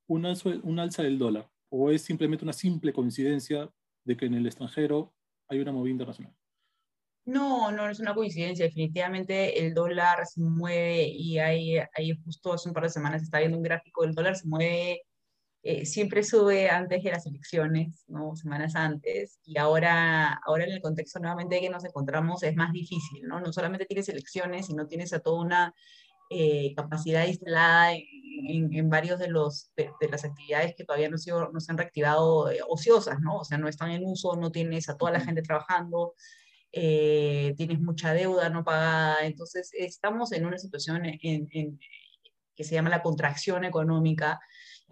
un 0.07 0.25
un 0.63 0.79
alza 0.79 1.03
del 1.03 1.17
dólar? 1.17 1.52
¿O 1.75 1.89
es 1.89 2.03
simplemente 2.03 2.45
una 2.45 2.53
simple 2.53 2.93
coincidencia 2.93 3.67
de 4.03 4.15
que 4.15 4.27
en 4.27 4.35
el 4.35 4.45
extranjero 4.45 5.11
hay 5.47 5.59
una 5.59 5.71
movida 5.71 5.93
internacional? 5.93 6.31
No, 7.25 7.71
no 7.71 7.89
es 7.89 7.99
una 7.99 8.13
coincidencia. 8.13 8.65
Definitivamente 8.65 9.65
el 9.65 9.73
dólar 9.73 10.23
se 10.27 10.39
mueve 10.39 11.07
y 11.07 11.39
hay, 11.39 11.77
hay 11.95 12.11
justo 12.23 12.53
hace 12.53 12.69
un 12.69 12.75
par 12.75 12.83
de 12.83 12.89
semanas 12.89 13.21
se 13.21 13.25
está 13.25 13.39
viendo 13.39 13.57
un 13.57 13.63
gráfico 13.63 14.03
del 14.03 14.13
dólar, 14.13 14.35
se 14.35 14.47
mueve, 14.47 15.01
eh, 15.63 15.83
siempre 15.87 16.21
sube 16.21 16.69
antes 16.69 17.01
de 17.01 17.09
las 17.09 17.25
elecciones, 17.25 18.03
¿no? 18.07 18.35
semanas 18.35 18.75
antes, 18.75 19.39
y 19.43 19.57
ahora, 19.57 20.41
ahora 20.45 20.65
en 20.65 20.73
el 20.73 20.81
contexto 20.81 21.19
nuevamente 21.19 21.59
que 21.59 21.71
nos 21.71 21.85
encontramos 21.85 22.43
es 22.43 22.55
más 22.55 22.71
difícil, 22.71 23.23
¿no? 23.23 23.39
No 23.39 23.51
solamente 23.51 23.85
tienes 23.85 24.09
elecciones, 24.09 24.67
sino 24.67 24.85
tienes 24.85 25.11
a 25.13 25.21
toda 25.21 25.41
una 25.41 25.73
eh, 26.29 26.73
capacidad 26.75 27.25
instalada 27.27 27.93
en, 27.93 28.03
en, 28.47 28.89
varios 28.89 29.19
de, 29.19 29.27
los, 29.29 29.71
de, 29.75 29.91
las 30.09 30.25
actividades 30.25 30.75
que 30.75 30.83
todavía 30.83 31.09
no, 31.09 31.17
sido, 31.17 31.49
no 31.51 31.59
se 31.59 31.71
han 31.71 31.77
reactivado 31.77 32.49
eh, 32.51 32.59
ociosas, 32.67 33.19
¿no? 33.21 33.37
O 33.37 33.43
sea, 33.43 33.57
no 33.57 33.67
están 33.67 33.91
en 33.91 34.05
uso, 34.05 34.35
no 34.35 34.51
tienes 34.51 34.89
a 34.89 34.97
toda 34.97 35.11
la 35.11 35.19
gente 35.19 35.41
trabajando. 35.41 36.15
eh, 36.71 37.53
tienes 37.57 37.79
mucha 37.79 38.13
deuda 38.13 38.49
no 38.49 38.63
pagada, 38.63 39.25
entonces 39.25 39.71
estamos 39.73 40.31
en 40.31 40.45
una 40.45 40.57
situación 40.57 41.03
en, 41.05 41.79
que 42.55 42.63
se 42.63 42.75
llama 42.75 42.89
la 42.89 43.03
contracción 43.03 43.63
económica 43.65 44.39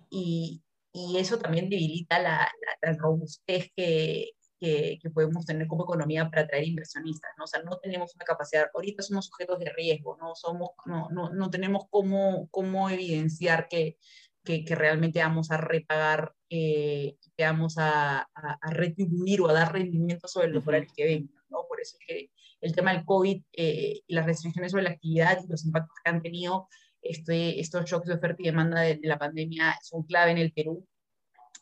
y, 0.10 0.64
y 0.94 1.18
eso 1.18 1.40
también 1.40 1.70
debilita 1.70 2.20
la, 2.20 2.52
la, 2.82 2.94
robustez 2.94 3.72
que, 3.76 4.32
que, 4.62 5.10
podemos 5.14 5.46
tener 5.46 5.68
como 5.68 5.84
economía 5.84 6.30
para 6.30 6.44
atraer 6.44 6.68
inversionistas, 6.68 7.32
¿no? 7.38 7.46
O 7.46 7.48
sea, 7.48 7.64
no 7.64 7.78
tenemos 7.80 8.14
una 8.16 8.26
capacidad, 8.26 8.70
ahorita 8.74 9.02
somos 9.02 9.26
sujetos 9.26 9.60
de 9.60 9.72
riesgo, 9.76 10.18
no, 10.18 10.36
somos, 10.36 10.70
no, 10.86 11.10
no, 11.10 11.32
no 11.32 11.50
tenemos 11.50 11.86
cómo, 11.90 12.48
cómo 12.52 12.90
evidenciar 12.90 13.68
que, 13.68 13.98
que, 14.44 14.64
realmente 14.76 15.20
vamos 15.20 15.50
a 15.50 15.58
repagar, 15.58 16.34
eh, 16.50 17.18
que 17.36 17.44
vamos 17.44 17.78
a, 17.80 18.20
a, 18.20 18.70
retribuir 18.70 19.42
o 19.42 19.50
a 19.50 19.54
dar 19.54 19.74
rendimiento 19.74 20.28
sobre 20.28 20.50
los 20.50 20.64
dólares 20.64 20.92
que 20.96 21.06
vengan, 21.06 21.44
¿no? 21.50 21.66
Por 21.68 21.82
eso 21.82 21.98
es 22.00 22.06
que 22.08 22.32
el 22.62 22.76
tema 22.76 22.94
del 22.94 23.06
COVID 23.06 23.42
eh, 23.54 24.02
y 24.06 24.14
las 24.14 24.26
restricciones 24.28 24.72
sobre 24.72 24.84
la 24.84 24.92
actividad 24.92 25.40
y 25.44 25.50
los 25.50 25.66
impactos 25.66 25.96
que 26.04 26.12
han 26.12 26.22
tenido 26.22 26.68
este, 27.02 27.60
estos 27.60 27.86
shocks 27.90 28.08
de 28.08 28.14
oferta 28.14 28.38
y 28.40 28.46
demanda 28.46 28.82
de, 28.82 29.00
la 29.02 29.18
pandemia 29.18 29.76
son 29.82 30.04
clave 30.04 30.32
en 30.32 30.38
el 30.38 30.54
Perú. 30.54 30.88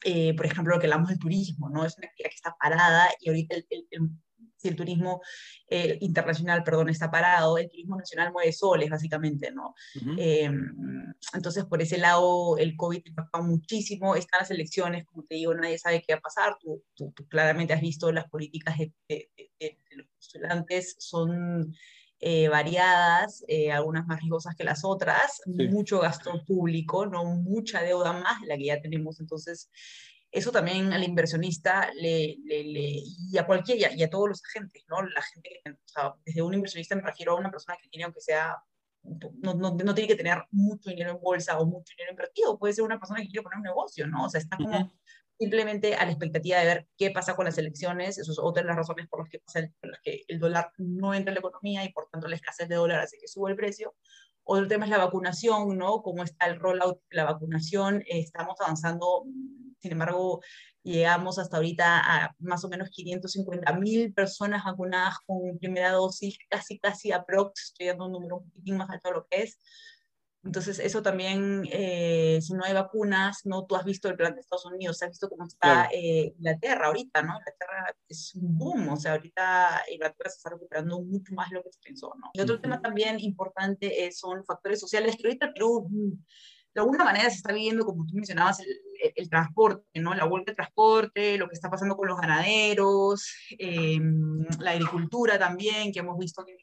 Eh, 0.03 0.33
por 0.33 0.45
ejemplo, 0.45 0.75
lo 0.75 0.79
que 0.79 0.87
hablamos 0.87 1.09
del 1.09 1.19
turismo, 1.19 1.69
¿no? 1.69 1.85
Es 1.85 1.97
una 1.97 2.07
actividad 2.07 2.29
que 2.29 2.35
está 2.35 2.55
parada 2.59 3.09
y 3.19 3.29
ahorita 3.29 3.55
el, 3.55 3.65
si 4.59 4.67
el 4.67 4.75
turismo 4.75 5.21
eh, 5.69 5.97
internacional, 6.01 6.63
perdón, 6.63 6.89
está 6.89 7.09
parado, 7.09 7.57
el 7.57 7.69
turismo 7.69 7.95
nacional 7.95 8.31
mueve 8.31 8.51
soles, 8.51 8.89
básicamente, 8.89 9.51
¿no? 9.51 9.73
Em, 10.17 11.13
entonces, 11.33 11.65
por 11.65 11.81
ese 11.81 11.97
lado, 11.97 12.57
el 12.57 12.75
COVID 12.75 13.01
impactó 13.05 13.41
muchísimo, 13.41 14.15
están 14.15 14.41
las 14.41 14.51
elecciones, 14.51 15.05
como 15.05 15.23
te 15.23 15.35
digo, 15.35 15.53
nadie 15.53 15.77
sabe 15.77 16.03
qué 16.05 16.13
va 16.13 16.19
a 16.19 16.21
pasar, 16.21 16.57
tú, 16.59 16.83
tú, 16.93 17.13
claramente 17.29 17.73
has 17.73 17.81
visto 17.81 18.11
las 18.11 18.29
políticas 18.29 18.77
de, 18.77 18.93
de, 19.07 19.29
de 19.59 19.77
los 19.95 20.07
postulantes, 20.07 20.95
son 20.99 21.73
eh, 22.19 22.49
variadas, 22.49 23.45
eh, 23.47 23.71
algunas 23.71 24.05
más 24.05 24.19
riesgosas 24.19 24.55
que 24.55 24.65
las 24.65 24.83
otras, 24.83 25.41
mucho 25.45 25.99
gasto 25.99 26.43
público, 26.45 27.05
no 27.05 27.23
mucha 27.23 27.81
deuda 27.81 28.11
más 28.13 28.41
de 28.41 28.47
la 28.47 28.57
que 28.57 28.65
ya 28.65 28.81
tenemos. 28.81 29.19
Entonces, 29.19 29.69
eso 30.31 30.51
también 30.51 30.91
al 30.93 31.03
inversionista 31.03 31.89
le, 31.95 32.37
le, 32.43 33.01
y 33.31 33.37
a 33.37 33.45
cualquiera, 33.45 33.93
y 33.93 34.03
a 34.03 34.09
todos 34.09 34.29
los 34.29 34.41
agentes, 34.45 34.83
¿no? 34.89 35.01
La 35.01 35.21
gente 35.21 35.49
que, 35.63 35.71
o 35.71 35.75
sea, 35.85 36.13
desde 36.25 36.41
un 36.41 36.53
inversionista 36.53 36.95
me 36.95 37.01
refiero 37.01 37.31
a 37.31 37.39
una 37.39 37.49
persona 37.49 37.77
que 37.81 37.87
tiene, 37.89 38.03
aunque 38.03 38.21
sea, 38.21 38.57
no, 39.01 39.53
no, 39.53 39.71
no, 39.71 39.95
tiene 39.95 40.07
que 40.07 40.15
tener 40.15 40.43
mucho 40.51 40.89
dinero 40.89 41.11
en 41.11 41.21
bolsa 41.21 41.57
o 41.57 41.65
mucho 41.65 41.93
dinero 41.97 42.11
invertido, 42.11 42.59
puede 42.59 42.73
ser 42.73 42.83
una 42.83 42.99
persona 42.99 43.21
que 43.21 43.27
quiere 43.29 43.43
poner 43.43 43.57
un 43.57 43.63
negocio, 43.63 44.05
¿no? 44.07 44.25
O 44.25 44.29
sea, 44.29 44.41
está 44.41 44.57
como 44.57 44.91
simplemente 45.39 45.95
a 45.95 46.05
la 46.05 46.11
expectativa 46.11 46.59
de 46.59 46.65
ver 46.65 46.87
qué 46.97 47.11
pasa 47.11 47.35
con 47.35 47.45
las 47.45 47.57
elecciones. 47.57 48.17
Eso 48.17 48.31
es 48.31 48.39
otra 48.39 48.61
de 48.61 48.67
las 48.67 48.77
razones 48.77 49.07
por 49.07 49.21
las 49.21 49.29
que, 49.29 49.39
por 49.39 49.89
las 49.89 50.01
que 50.01 50.23
el 50.27 50.39
dólar 50.39 50.71
no 50.77 51.13
entra 51.13 51.31
en 51.31 51.35
la 51.35 51.39
economía 51.39 51.83
y 51.85 51.93
por 51.93 52.09
tanto 52.09 52.27
la 52.27 52.35
escasez 52.35 52.67
de 52.67 52.75
dólar 52.75 52.99
hace 52.99 53.17
que 53.17 53.27
suba 53.27 53.49
el 53.49 53.55
precio. 53.55 53.95
Otro 54.43 54.67
tema 54.67 54.85
es 54.85 54.91
la 54.91 54.97
vacunación, 54.97 55.77
¿no? 55.77 56.01
Cómo 56.01 56.23
está 56.23 56.47
el 56.47 56.59
rollout 56.59 56.99
de 57.09 57.15
la 57.15 57.23
vacunación. 57.23 58.03
estamos 58.07 58.59
avanzando, 58.59 59.23
sin 59.79 59.91
embargo, 59.93 60.41
llegamos 60.83 61.39
hasta 61.39 61.57
ahorita 61.57 61.99
a 61.99 62.35
más 62.39 62.65
o 62.65 62.69
menos 62.69 62.89
550 62.89 63.71
mil 63.73 64.13
personas 64.13 64.65
vacunadas 64.65 65.19
con 65.25 65.57
primera 65.59 65.91
dosis, 65.91 66.37
casi, 66.49 66.79
casi 66.79 67.11
aprox, 67.11 67.67
estoy 67.67 67.87
dando 67.87 68.07
un 68.07 68.13
número 68.13 68.37
un 68.37 68.49
poquitín 68.49 68.77
más 68.77 68.89
alto 68.89 69.09
de 69.09 69.13
lo 69.13 69.27
que 69.29 69.43
es. 69.43 69.59
Entonces, 70.43 70.79
eso 70.79 71.01
también, 71.01 71.63
eh, 71.69 72.39
si 72.41 72.53
no 72.53 72.63
hay 72.63 72.73
vacunas, 72.73 73.45
no 73.45 73.65
tú 73.65 73.75
has 73.75 73.83
visto 73.83 74.07
el 74.07 74.15
plan 74.15 74.33
de 74.33 74.39
Estados 74.39 74.65
Unidos, 74.65 75.03
has 75.03 75.09
visto 75.09 75.29
cómo 75.29 75.45
está 75.45 75.89
eh, 75.91 76.33
Inglaterra 76.37 76.87
ahorita, 76.87 77.21
¿no? 77.21 77.33
Inglaterra 77.37 77.93
es 78.07 78.33
un 78.35 78.57
boom, 78.57 78.89
o 78.89 78.97
sea, 78.97 79.13
ahorita 79.13 79.83
Inglaterra 79.91 80.29
se 80.29 80.37
está 80.37 80.51
recuperando 80.51 81.01
mucho 81.01 81.33
más 81.33 81.49
de 81.49 81.55
lo 81.55 81.63
que 81.63 81.71
se 81.73 81.79
pensó, 81.81 82.13
¿no? 82.17 82.29
Y 82.33 82.39
otro 82.39 82.61
tema 82.61 82.81
también 82.81 83.19
importante 83.19 84.05
es, 84.05 84.17
son 84.17 84.45
factores 84.45 84.79
sociales, 84.79 85.17
que 85.17 85.27
ahorita 85.27 85.51
Perú, 85.53 85.89
mm, 85.89 86.11
de 86.73 86.81
alguna 86.81 87.03
manera 87.03 87.29
se 87.29 87.37
está 87.37 87.51
viviendo, 87.51 87.85
como 87.85 88.05
tú 88.05 88.15
mencionabas, 88.15 88.61
el, 88.61 88.67
el, 89.15 89.29
transporte, 89.29 89.99
¿no? 89.99 90.13
La 90.13 90.23
vuelta 90.23 90.53
de 90.53 90.55
transporte, 90.55 91.37
lo 91.37 91.49
que 91.49 91.55
está 91.55 91.69
pasando 91.69 91.97
con 91.97 92.07
los 92.07 92.19
ganaderos, 92.19 93.27
em, 93.57 94.45
la 94.59 94.71
agricultura 94.71 95.37
también, 95.37 95.91
que 95.91 95.99
hemos 95.99 96.17
visto 96.17 96.45
que, 96.45 96.55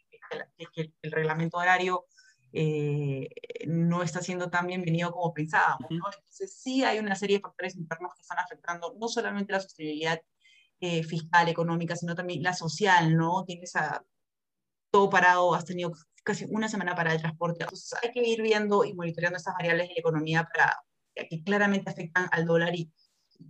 que 0.75 0.93
el 1.03 1.13
reglamento 1.13 1.59
horario 1.59 2.07
eh, 2.53 3.29
no 3.67 4.03
está 4.03 4.23
siendo 4.23 4.51
tan 4.51 4.67
bienvenido 4.67 5.13
como 5.13 5.33
pensábamos. 5.35 5.91
¿no? 5.91 6.05
Entonces 6.15 6.55
sí 6.59 6.85
hay 6.85 6.99
una 6.99 7.15
serie 7.15 7.39
de 7.39 7.43
factores 7.43 7.77
internos 7.77 8.13
que 8.15 8.23
están 8.23 8.39
afectando 8.39 8.95
no 8.99 9.09
solamente 9.09 9.53
la 9.53 9.61
sostenibilidad 9.61 10.21
eh, 10.81 11.03
fiscal, 11.05 11.49
económica, 11.49 11.97
sino 11.97 12.15
también 12.15 12.43
la 12.43 12.53
social, 12.53 13.17
¿no? 13.17 13.45
Tienes 13.47 13.75
a, 13.77 14.05
todo 14.91 15.11
parado, 15.11 15.55
has 15.55 15.65
tenido 15.65 15.93
casi 16.25 16.47
una 16.49 16.69
semana 16.69 16.95
para 16.95 17.13
el 17.13 17.21
transporte. 17.21 17.65
Entonces 17.65 17.99
hay 18.03 18.13
que 18.13 18.27
ir 18.27 18.43
viendo 18.43 18.85
y 18.85 18.95
monitoreando 18.95 19.37
estas 19.37 19.55
variables 19.55 19.89
de 19.89 19.95
la 19.95 20.01
economía 20.01 20.49
para, 20.53 20.77
que 21.15 21.43
claramente 21.43 21.91
afectan 21.91 22.29
al 22.33 22.47
dólar 22.47 22.75
y 22.75 22.91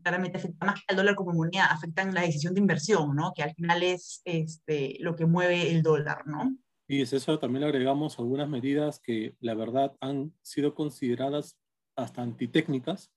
claramente 0.03 0.39
afectan 0.39 0.67
más 0.67 0.77
que 0.77 0.85
al 0.89 0.97
dólar 0.97 1.15
como 1.15 1.33
moneda, 1.33 1.67
afectan 1.67 2.13
la 2.13 2.23
decisión 2.23 2.55
de 2.55 2.61
inversión, 2.61 3.15
¿no? 3.15 3.33
Que 3.35 3.43
al 3.43 3.55
final 3.55 3.83
es 3.83 4.23
este, 4.25 4.97
lo 5.01 5.15
que 5.15 5.27
mueve 5.27 5.71
el 5.71 5.83
dólar, 5.83 6.27
¿no? 6.27 6.57
Y 6.89 7.03
es 7.03 7.13
eso 7.13 7.39
también 7.39 7.63
le 7.63 7.69
agregamos 7.69 8.19
algunas 8.19 8.49
medidas 8.49 9.01
que 9.01 9.37
la 9.41 9.55
verdad 9.55 9.97
han 10.01 10.33
sido 10.43 10.75
consideradas 10.75 11.59
hasta 11.97 12.23
antitécnicas, 12.23 13.11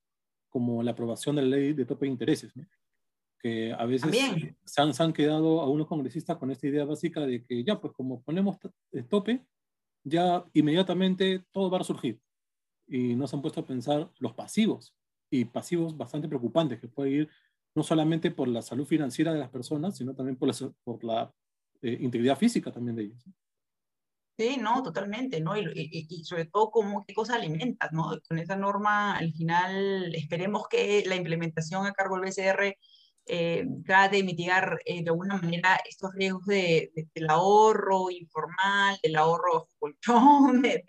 como 0.49 0.81
la 0.81 0.91
aprobación 0.91 1.35
de 1.35 1.43
la 1.43 1.49
ley 1.49 1.73
de 1.73 1.85
tope 1.85 2.05
de 2.05 2.11
intereses, 2.11 2.55
¿no? 2.55 2.65
que 3.39 3.71
a 3.71 3.85
veces 3.85 4.11
se 4.65 4.81
han, 4.81 4.93
se 4.93 5.03
han, 5.03 5.13
quedado 5.13 5.61
algunos 5.61 5.88
congresistas 5.88 6.38
con 6.38 6.51
esta 6.51 6.67
idea 6.67 6.83
básica 6.83 7.21
de 7.21 7.43
que 7.45 7.63
ya, 7.63 7.79
pues 7.79 7.93
como 7.93 8.21
ponemos 8.21 8.57
tope, 9.09 9.45
ya 10.03 10.43
inmediatamente 10.53 11.45
todo 11.51 11.69
va 11.69 11.79
a 11.79 11.83
surgir. 11.83 12.19
Y 12.85 13.15
no 13.15 13.27
se 13.27 13.35
han 13.35 13.41
puesto 13.41 13.61
a 13.61 13.65
pensar 13.65 14.11
los 14.19 14.33
pasivos, 14.33 14.93
y 15.29 15.45
pasivos 15.45 15.95
bastante 15.95 16.27
preocupantes, 16.27 16.79
que 16.79 16.88
puede 16.88 17.11
ir 17.11 17.29
no 17.75 17.83
solamente 17.83 18.31
por 18.31 18.47
la 18.47 18.61
salud 18.61 18.85
financiera 18.85 19.31
de 19.31 19.39
las 19.39 19.49
personas, 19.49 19.95
sino 19.95 20.13
también 20.13 20.35
por 20.35 20.49
la, 20.49 20.73
por 20.83 21.03
la 21.03 21.33
eh, 21.81 21.97
integridad 22.01 22.38
física 22.38 22.71
también 22.71 22.95
de 22.95 23.03
ellos. 23.03 23.23
Sí, 24.39 24.55
no, 24.55 24.81
totalmente, 24.84 25.41
¿no? 25.41 25.58
Y, 25.58 26.08
y, 26.10 26.24
sobre 26.24 26.46
todo, 26.46 26.72
cómo, 26.72 27.03
qué 27.05 27.13
cosa 27.13 27.36
alimentas, 27.36 27.91
¿no? 27.91 28.17
Con 28.25 28.39
esa 28.39 28.55
norma, 28.55 29.17
al 29.17 29.34
final, 29.34 30.15
esperemos 30.15 30.65
que 30.69 31.03
la 31.05 31.17
implementación 31.17 31.86
a 31.86 31.91
cargo 31.91 32.15
del 32.15 32.29
BCR 32.29 32.77
eh, 33.25 33.65
de 33.67 34.24
mitigar 34.24 34.79
eh, 34.86 35.03
de 35.03 35.10
alguna 35.10 35.36
manera 35.36 35.77
estos 35.88 36.13
riesgos 36.13 36.46
de, 36.46 36.89
del 37.13 37.29
ahorro 37.29 38.10
informal, 38.12 38.98
del 39.03 39.17
ahorro 39.17 39.55
bajo 39.55 39.69
colchón, 39.77 40.62
de, 40.62 40.86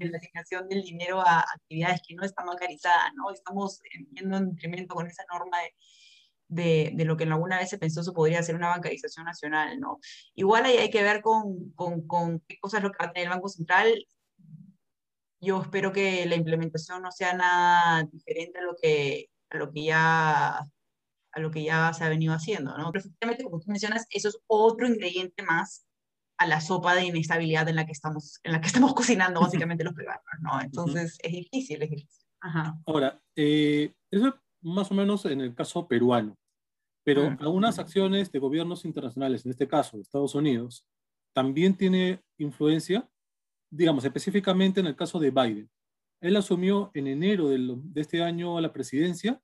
la 0.00 0.18
asignación 0.18 0.68
del 0.68 0.82
dinero 0.82 1.20
a 1.20 1.40
actividades 1.40 2.00
que 2.06 2.14
no 2.14 2.24
están 2.24 2.46
bancarizadas, 2.46 3.12
¿no? 3.16 3.32
Estamos 3.32 3.80
viendo 4.12 4.36
en 4.36 4.50
incremento 4.50 4.94
con 4.94 5.08
esa 5.08 5.24
norma 5.32 5.58
de 5.62 5.74
de, 6.54 6.92
de, 6.94 7.04
lo 7.04 7.16
que 7.16 7.24
en 7.24 7.32
alguna 7.32 7.58
vez 7.58 7.70
se 7.70 7.78
pensó 7.78 8.02
se 8.02 8.12
podría 8.12 8.40
hacer 8.40 8.54
una 8.54 8.68
bancarización 8.68 9.26
nacional, 9.26 9.80
¿no? 9.80 9.98
Igual 10.34 10.64
ahí 10.64 10.76
hay 10.76 10.90
que 10.90 11.02
ver 11.02 11.20
con, 11.20 11.70
con, 11.72 12.06
con 12.06 12.40
qué 12.40 12.58
cosas 12.58 12.78
es 12.78 12.84
lo 12.84 12.92
que 12.92 12.98
va 13.00 13.10
a 13.10 13.12
tener 13.12 13.28
el 13.28 13.34
Banco 13.34 13.48
Central. 13.48 14.06
Yo 15.40 15.60
espero 15.60 15.92
que 15.92 16.24
la 16.26 16.36
implementación 16.36 17.02
no 17.02 17.10
sea 17.10 17.34
nada 17.34 18.04
diferente 18.10 18.58
a 18.58 18.62
lo 18.62 18.76
que, 18.80 19.30
a 19.50 19.56
lo 19.56 19.70
que 19.72 19.84
ya 19.84 20.60
a 21.36 21.40
lo 21.40 21.50
que 21.50 21.64
ya 21.64 21.92
se 21.92 22.04
ha 22.04 22.08
venido 22.08 22.32
haciendo, 22.32 22.78
¿no? 22.78 22.92
Pero 22.92 23.00
efectivamente, 23.00 23.42
como 23.42 23.58
tú 23.58 23.68
mencionas, 23.68 24.06
eso 24.10 24.28
es 24.28 24.38
otro 24.46 24.86
ingrediente 24.86 25.42
más 25.42 25.84
a 26.38 26.46
la 26.46 26.60
sopa 26.60 26.94
de 26.94 27.06
inestabilidad 27.06 27.68
en 27.68 27.74
la 27.74 27.86
que 27.86 27.90
estamos, 27.92 28.38
en 28.44 28.52
la 28.52 28.60
que 28.60 28.68
estamos 28.68 28.94
cocinando 28.94 29.40
básicamente 29.40 29.82
los 29.82 29.94
peruanos, 29.94 30.22
¿no? 30.40 30.60
Entonces, 30.60 31.18
es 31.20 31.32
difícil, 31.32 31.82
es 31.82 31.90
difícil. 31.90 32.24
Ajá. 32.40 32.78
Ahora, 32.86 33.20
eh, 33.34 33.92
eso 34.12 34.32
más 34.64 34.90
o 34.90 34.94
menos 34.94 35.24
en 35.26 35.40
el 35.40 35.54
caso 35.54 35.86
peruano. 35.86 36.36
Pero 37.04 37.30
mm. 37.30 37.36
algunas 37.40 37.78
acciones 37.78 38.32
de 38.32 38.38
gobiernos 38.38 38.84
internacionales, 38.84 39.44
en 39.44 39.52
este 39.52 39.68
caso 39.68 40.00
Estados 40.00 40.34
Unidos, 40.34 40.86
también 41.32 41.76
tiene 41.76 42.22
influencia, 42.38 43.08
digamos, 43.70 44.04
específicamente 44.04 44.80
en 44.80 44.86
el 44.86 44.96
caso 44.96 45.18
de 45.18 45.30
Biden. 45.30 45.70
Él 46.20 46.36
asumió 46.36 46.90
en 46.94 47.06
enero 47.06 47.48
de 47.48 48.00
este 48.00 48.22
año 48.22 48.60
la 48.60 48.72
presidencia 48.72 49.40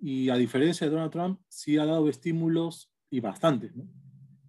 y 0.00 0.30
a 0.30 0.36
diferencia 0.36 0.86
de 0.86 0.92
Donald 0.92 1.12
Trump, 1.12 1.40
sí 1.48 1.76
ha 1.76 1.84
dado 1.84 2.08
estímulos 2.08 2.90
y 3.10 3.20
bastantes, 3.20 3.74
¿no? 3.74 3.88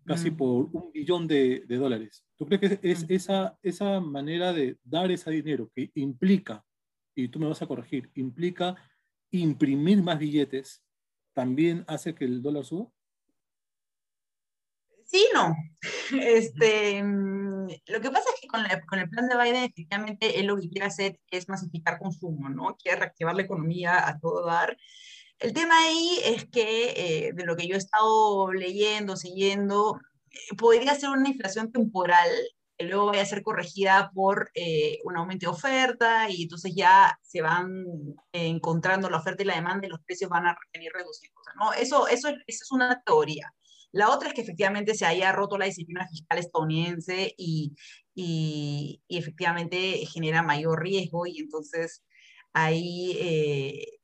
casi 0.05 0.31
mm. 0.31 0.37
por 0.37 0.69
un 0.71 0.91
billón 0.91 1.27
de, 1.27 1.65
de, 1.67 1.77
dólares. 1.77 2.25
¿Tú 2.35 2.45
crees 2.45 2.79
que 2.79 2.91
es 2.91 3.03
mm. 3.03 3.13
esa, 3.13 3.59
esa 3.61 3.99
manera 3.99 4.53
de 4.53 4.77
dar 4.83 5.11
ese 5.11 5.29
dinero 5.31 5.69
que 5.75 5.91
implica, 5.95 6.65
y 7.15 7.27
tú 7.27 7.39
me 7.39 7.47
vas 7.47 7.61
a 7.61 7.67
corregir, 7.67 8.09
implica 8.15 8.75
imprimir 9.31 10.01
más 10.01 10.17
billetes 10.17 10.83
también 11.33 11.85
hace 11.87 12.15
que 12.15 12.25
el 12.25 12.41
dólar 12.41 12.65
suba? 12.65 12.89
Sí, 15.05 15.27
no. 15.33 15.55
Este, 16.21 17.03
mm, 17.03 17.67
lo 17.87 18.01
que 18.01 18.11
pasa 18.11 18.29
es 18.33 18.41
que 18.41 18.47
con, 18.47 18.63
con, 18.87 18.99
el 18.99 19.09
plan 19.09 19.27
de 19.27 19.37
Biden, 19.37 19.63
efectivamente, 19.63 20.39
él 20.39 20.47
lo 20.47 20.57
que 20.57 20.69
quiere 20.69 20.87
hacer 20.87 21.19
es 21.31 21.47
masificar 21.49 21.99
consumo, 21.99 22.49
¿no? 22.49 22.75
Quiere 22.77 22.99
reactivar 22.99 23.35
la 23.35 23.43
economía 23.43 24.07
a 24.07 24.19
todo 24.19 24.45
dar. 24.45 24.77
El 25.39 25.53
tema 25.53 25.79
ahí 25.79 26.19
es 26.25 26.45
que, 26.45 27.27
eh, 27.27 27.33
de 27.33 27.45
lo 27.45 27.55
que 27.55 27.67
yo 27.67 27.75
he 27.75 27.77
estado 27.77 28.51
leyendo, 28.51 29.15
siguiendo, 29.15 29.99
podría 30.57 30.95
ser 30.95 31.09
una 31.09 31.29
inflación 31.29 31.71
temporal 31.71 32.29
que 32.79 32.85
luego 32.85 33.07
vaya 33.07 33.23
a 33.23 33.25
ser 33.25 33.43
corregida 33.43 34.09
por 34.15 34.51
eh, 34.53 34.99
un 35.03 35.17
aumento 35.17 35.47
de 35.47 35.51
oferta 35.51 36.29
y 36.29 36.43
entonces 36.43 36.73
ya 36.73 37.19
se 37.21 37.41
van 37.41 37.85
encontrando 38.31 39.09
la 39.09 39.17
oferta 39.17 39.43
y 39.43 39.47
la 39.47 39.55
demanda 39.55 39.85
y 39.85 39.89
los 39.89 39.99
precios 39.99 40.29
van 40.29 40.47
a 40.47 40.57
venir 40.73 40.89
reduciéndose. 40.93 41.51
¿no? 41.59 41.73
Eso, 41.73 42.07
eso, 42.07 42.29
eso 42.29 42.39
es 42.47 42.71
una 42.71 43.01
teoría. 43.03 43.53
La 43.91 44.09
otra 44.09 44.29
es 44.29 44.33
que 44.33 44.41
efectivamente 44.41 44.95
se 44.95 45.05
haya 45.05 45.33
roto 45.33 45.57
la 45.57 45.65
disciplina 45.65 46.07
fiscal 46.07 46.39
estadounidense 46.39 47.33
y, 47.37 47.75
y, 48.15 49.01
efectivamente 49.09 50.05
genera 50.05 50.41
mayor 50.41 50.81
riesgo 50.81 51.27
y 51.27 51.39
entonces 51.39 52.05
ahí 52.53 53.17
eh, 53.19 53.99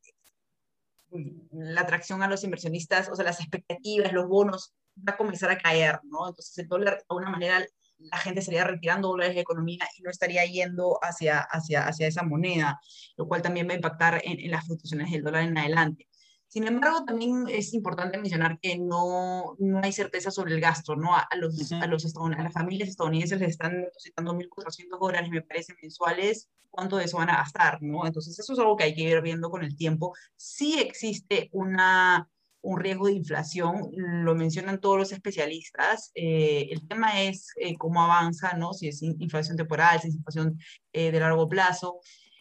la 1.52 1.82
atracción 1.82 2.24
a 2.24 2.28
los 2.28 2.44
inversionistas, 2.44 3.08
o 3.10 3.16
sea, 3.16 3.24
las 3.24 3.40
expectativas, 3.40 4.12
los 4.12 4.28
bonos, 4.28 4.74
va 4.98 5.14
a 5.14 5.18
comenzar 5.18 5.50
a 5.50 5.58
caer, 5.58 6.02
¿no? 6.04 6.28
Entonces 6.28 6.58
el 6.58 6.68
dólar, 6.68 6.98
de 6.98 7.06
alguna 7.08 7.30
manera, 7.30 7.66
la 7.98 8.18
gente 8.18 8.40
estaría 8.40 8.64
retirando 8.64 9.08
dólares 9.08 9.32
de 9.32 9.36
la 9.36 9.42
economía 9.42 9.88
y 9.98 10.02
no 10.02 10.10
estaría 10.10 10.46
yendo 10.46 11.00
hacia, 11.02 11.40
hacia, 11.40 11.88
hacia 11.88 12.08
esa 12.08 12.24
moneda, 12.24 12.80
lo 13.18 13.28
cual 13.28 13.42
también 13.42 13.68
va 13.68 13.74
a 13.74 13.76
impactar 13.76 14.22
en, 14.24 14.40
en 14.40 14.52
las 14.52 14.66
fluctuaciones 14.66 15.12
del 15.12 15.24
dólar 15.24 15.44
en 15.44 15.58
adelante. 15.58 16.08
Sin 16.48 16.68
embargo, 16.68 17.04
también 17.04 17.48
es 17.50 17.74
importante 17.74 18.18
mencionar 18.18 18.60
que 18.62 18.78
no, 18.78 19.56
no 19.60 19.82
hay 19.84 19.92
certeza 19.92 20.32
sobre 20.32 20.54
el 20.54 20.62
gasto, 20.62 20.96
¿no? 20.96 21.14
A, 21.14 21.28
los, 21.36 21.72
a, 21.74 21.86
los 21.88 22.16
a 22.16 22.44
las 22.44 22.54
familias 22.54 22.88
estadounidenses 22.88 23.42
les 23.42 23.50
están 23.50 23.82
depositando 23.82 24.34
1.400 24.34 25.00
dólares, 25.00 25.30
me 25.30 25.42
parece, 25.42 25.76
mensuales, 25.82 26.50
cuánto 26.70 26.96
de 26.98 27.06
eso 27.06 27.18
van 27.18 27.30
a 27.30 27.38
gastar, 27.38 27.82
¿no? 27.82 28.06
Entonces, 28.06 28.40
eso 28.40 28.54
es 28.54 28.60
algo 28.60 28.78
que 28.78 28.86
hay 28.86 28.96
que 28.96 29.02
ir 29.02 29.22
viendo 29.22 29.50
con 29.50 29.64
el 29.64 29.76
tiempo. 29.76 30.14
Sí 30.38 30.80
existe 30.80 31.50
una, 31.52 32.30
un 32.66 32.80
riesgo 32.80 33.08
de 33.08 33.14
inflación, 33.14 33.92
lo 33.96 34.34
mencionan 34.34 34.82
todos 34.82 34.98
los 34.98 35.12
especialistas. 35.12 36.12
Eh, 36.16 36.68
el 36.72 36.88
tema 36.88 37.22
es 37.22 37.52
eh, 37.58 37.76
cómo 37.78 38.04
avanza, 38.04 38.54
¿no? 38.58 38.74
Si 38.74 38.88
es 38.88 39.04
inflación 39.04 39.56
temporal, 39.56 40.02
si 40.02 40.08
es 40.08 40.16
inflación 40.16 40.60
eh, 40.92 41.12
de 41.12 41.20
largo 41.20 41.48
plazo. 41.48 42.00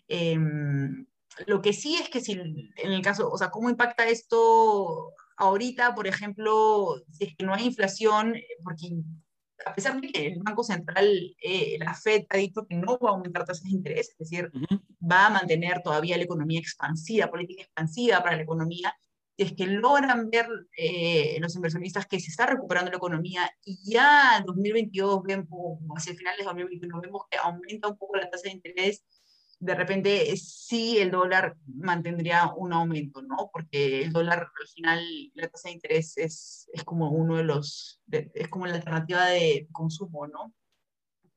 Em, 0.08 1.06
lo 1.46 1.60
que 1.60 1.72
sí 1.74 1.96
es 1.96 2.08
que 2.08 2.20
si 2.20 2.32
en 2.32 2.92
el 2.92 3.02
caso, 3.02 3.30
o 3.30 3.36
sea, 3.36 3.50
¿cómo 3.50 3.68
impacta 3.68 4.08
esto 4.08 5.12
ahorita, 5.36 5.94
por 5.94 6.06
ejemplo, 6.06 7.02
si 7.10 7.24
es 7.24 7.36
que 7.36 7.44
no 7.44 7.52
hay 7.52 7.66
inflación? 7.66 8.34
Porque 8.64 8.88
a 9.66 9.74
pesar 9.74 10.00
de 10.00 10.08
que 10.08 10.26
el 10.28 10.42
Banco 10.42 10.64
Central, 10.64 11.06
eh, 11.42 11.76
la 11.78 11.94
FED, 11.94 12.26
ha 12.30 12.36
dicho 12.38 12.66
que 12.66 12.76
no 12.76 12.98
va 12.98 13.10
a 13.10 13.12
aumentar 13.12 13.44
tasas 13.44 13.64
de 13.64 13.70
interés, 13.70 14.10
es 14.10 14.18
decir, 14.18 14.50
va 15.00 15.26
a 15.26 15.30
mantener 15.30 15.82
todavía 15.82 16.16
la 16.16 16.24
economía 16.24 16.60
expansiva, 16.60 17.30
política 17.30 17.62
expansiva 17.62 18.22
para 18.22 18.36
la 18.36 18.42
economía, 18.42 18.94
si 19.36 19.42
es 19.42 19.52
que 19.52 19.66
logran 19.66 20.30
ver 20.30 20.46
eh, 20.76 21.36
los 21.40 21.54
inversionistas 21.56 22.06
que 22.06 22.20
se 22.20 22.30
está 22.30 22.46
recuperando 22.46 22.90
la 22.90 22.98
economía 22.98 23.50
y 23.64 23.78
ya 23.90 24.38
en 24.38 24.44
2022, 24.44 25.22
vemos, 25.24 25.78
hacia 25.96 26.12
el 26.12 26.18
final 26.18 26.36
de 26.38 26.44
2021, 26.44 27.00
vemos 27.00 27.22
que 27.30 27.38
aumenta 27.38 27.88
un 27.88 27.98
poco 27.98 28.16
la 28.16 28.30
tasa 28.30 28.44
de 28.44 28.52
interés, 28.52 29.04
de 29.58 29.74
repente 29.74 30.36
sí 30.36 30.98
el 30.98 31.10
dólar 31.10 31.56
mantendría 31.66 32.52
un 32.56 32.72
aumento, 32.72 33.22
¿no? 33.22 33.50
Porque 33.52 34.02
el 34.02 34.12
dólar 34.12 34.40
al 34.40 34.68
final, 34.68 35.02
la 35.34 35.48
tasa 35.48 35.68
de 35.68 35.74
interés 35.74 36.16
es, 36.18 36.68
es 36.72 36.84
como 36.84 37.10
uno 37.10 37.36
de 37.36 37.44
los, 37.44 38.00
es 38.10 38.48
como 38.48 38.66
la 38.66 38.74
alternativa 38.74 39.26
de 39.26 39.68
consumo, 39.72 40.26
¿no? 40.26 40.52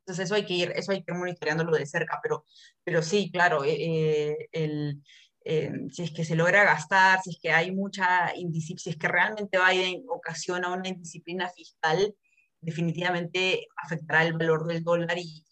Entonces 0.08 0.25
eso 0.25 0.36
hay 0.36 0.46
que 0.46 0.54
ir, 0.54 0.72
eso 0.75 0.92
hay 0.92 1.04
que 1.04 1.12
ir 1.12 1.18
monitoreándolo 1.18 1.75
de 1.75 1.86
cerca, 1.86 2.20
pero, 2.24 2.46
pero 2.84 3.01
sí, 3.01 3.30
claro, 3.32 3.63
eh, 3.63 3.75
eh, 3.80 4.50
el, 4.51 5.01
eh, 5.50 5.72
si 5.92 6.04
es 6.04 6.12
que 6.12 6.25
se 6.25 6.36
logra 6.36 6.66
gastar, 6.66 7.22
si 7.22 7.30
es 7.30 7.39
que 7.42 7.51
hay 7.51 7.72
mucha 7.72 8.36
indisciplina, 8.36 8.84
si 8.84 8.89
es 8.89 8.98
que 8.98 9.08
realmente 9.08 9.58
va 9.58 9.74
en 9.74 10.04
ocasiona 10.10 10.74
una 10.74 10.89
indisciplina 10.89 11.50
fiscal, 11.50 12.13
definitivamente 12.60 13.68
afectará 13.77 14.25
el 14.25 14.34
valor 14.34 14.68
del 14.68 14.84
dólar 14.84 15.18
y, 15.18 15.46